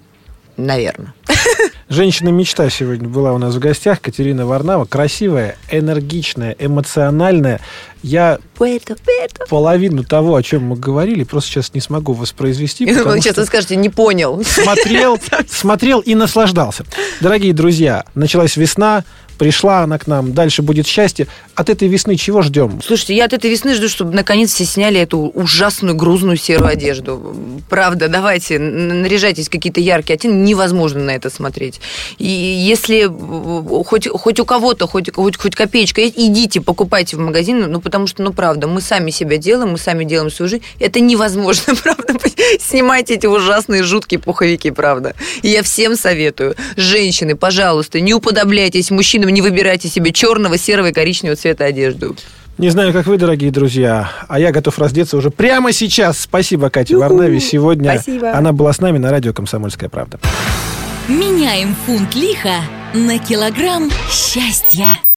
Наверное. 0.57 1.13
Женщина-мечта 1.89 2.69
сегодня 2.69 3.07
была 3.07 3.33
у 3.33 3.37
нас 3.37 3.55
в 3.55 3.59
гостях. 3.59 4.01
Катерина 4.01 4.45
Варнава. 4.45 4.85
Красивая, 4.85 5.57
энергичная, 5.71 6.55
эмоциональная. 6.59 7.59
Я 8.01 8.39
это, 8.65 8.95
это. 9.21 9.45
половину 9.47 10.03
того, 10.03 10.35
о 10.35 10.43
чем 10.43 10.63
мы 10.63 10.75
говорили, 10.75 11.23
просто 11.23 11.51
сейчас 11.51 11.73
не 11.73 11.81
смогу 11.81 12.13
воспроизвести. 12.13 12.85
Вы 12.85 13.21
сейчас 13.21 13.37
вы 13.37 13.45
скажете, 13.45 13.75
не 13.75 13.89
понял. 13.89 14.41
Смотрел, 14.43 15.19
смотрел 15.49 15.99
и 15.99 16.15
наслаждался. 16.15 16.85
Дорогие 17.21 17.53
друзья, 17.53 18.05
началась 18.15 18.57
весна, 18.57 19.03
Пришла 19.37 19.81
она 19.81 19.97
к 19.97 20.07
нам, 20.07 20.33
дальше 20.33 20.61
будет 20.61 20.85
счастье. 20.85 21.27
От 21.55 21.69
этой 21.69 21.87
весны 21.87 22.15
чего 22.15 22.41
ждем? 22.41 22.81
Слушайте, 22.85 23.15
я 23.15 23.25
от 23.25 23.33
этой 23.33 23.49
весны 23.49 23.73
жду, 23.73 23.89
чтобы 23.89 24.13
наконец 24.13 24.53
все 24.53 24.65
сняли 24.65 24.99
эту 24.99 25.19
ужасную 25.19 25.95
грузную 25.95 26.37
серую 26.37 26.69
одежду. 26.69 27.35
Правда, 27.69 28.07
давайте, 28.07 28.59
наряжайтесь 28.59 29.49
какие-то 29.49 29.79
яркие 29.79 30.15
оттенки. 30.15 30.35
Невозможно 30.35 31.01
на 31.01 31.11
это 31.11 31.29
смотреть. 31.29 31.81
И 32.19 32.27
если 32.27 33.09
хоть, 33.83 34.07
хоть 34.07 34.39
у 34.39 34.45
кого-то, 34.45 34.87
хоть, 34.87 35.11
хоть, 35.13 35.37
хоть 35.37 35.55
копеечка 35.55 36.07
идите, 36.07 36.61
покупайте 36.61 37.17
в 37.17 37.19
магазин, 37.19 37.71
ну, 37.71 37.81
потому 37.81 38.07
что, 38.07 38.23
ну, 38.23 38.33
правда, 38.33 38.52
мы 38.67 38.81
сами 38.81 39.09
себя 39.11 39.37
делаем, 39.37 39.71
мы 39.71 39.77
сами 39.77 40.03
делаем 40.03 40.29
свою 40.29 40.49
жизнь. 40.49 40.63
Это 40.79 40.99
невозможно, 40.99 41.75
правда. 41.83 42.13
Снимайте 42.59 43.15
эти 43.15 43.25
ужасные, 43.25 43.83
жуткие 43.83 44.19
пуховики, 44.19 44.71
правда. 44.71 45.13
И 45.41 45.49
я 45.49 45.63
всем 45.63 45.95
советую. 45.95 46.55
Женщины, 46.75 47.35
пожалуйста, 47.35 47.99
не 47.99 48.13
уподобляйтесь 48.13 48.91
мужчинам 48.91 49.13
мужчинам 49.13 49.29
не 49.29 49.41
выбирайте 49.41 49.89
себе 49.89 50.11
черного, 50.11 50.57
серого 50.57 50.87
и 50.87 50.93
коричневого 50.93 51.35
цвета 51.35 51.65
одежду. 51.65 52.15
Не 52.57 52.69
знаю, 52.69 52.93
как 52.93 53.07
вы, 53.07 53.17
дорогие 53.17 53.51
друзья, 53.51 54.11
а 54.27 54.39
я 54.39 54.51
готов 54.51 54.77
раздеться 54.79 55.17
уже 55.17 55.29
прямо 55.29 55.71
сейчас. 55.71 56.19
Спасибо, 56.19 56.69
Катя 56.69 56.97
Варнави. 56.97 57.39
Сегодня 57.39 57.99
Спасибо. 57.99 58.31
она 58.31 58.51
была 58.53 58.73
с 58.73 58.79
нами 58.79 58.99
на 58.99 59.11
радио 59.11 59.33
«Комсомольская 59.33 59.89
правда». 59.89 60.19
Меняем 61.07 61.75
фунт 61.85 62.15
лиха 62.15 62.61
на 62.93 63.19
килограмм 63.19 63.89
счастья. 64.09 64.87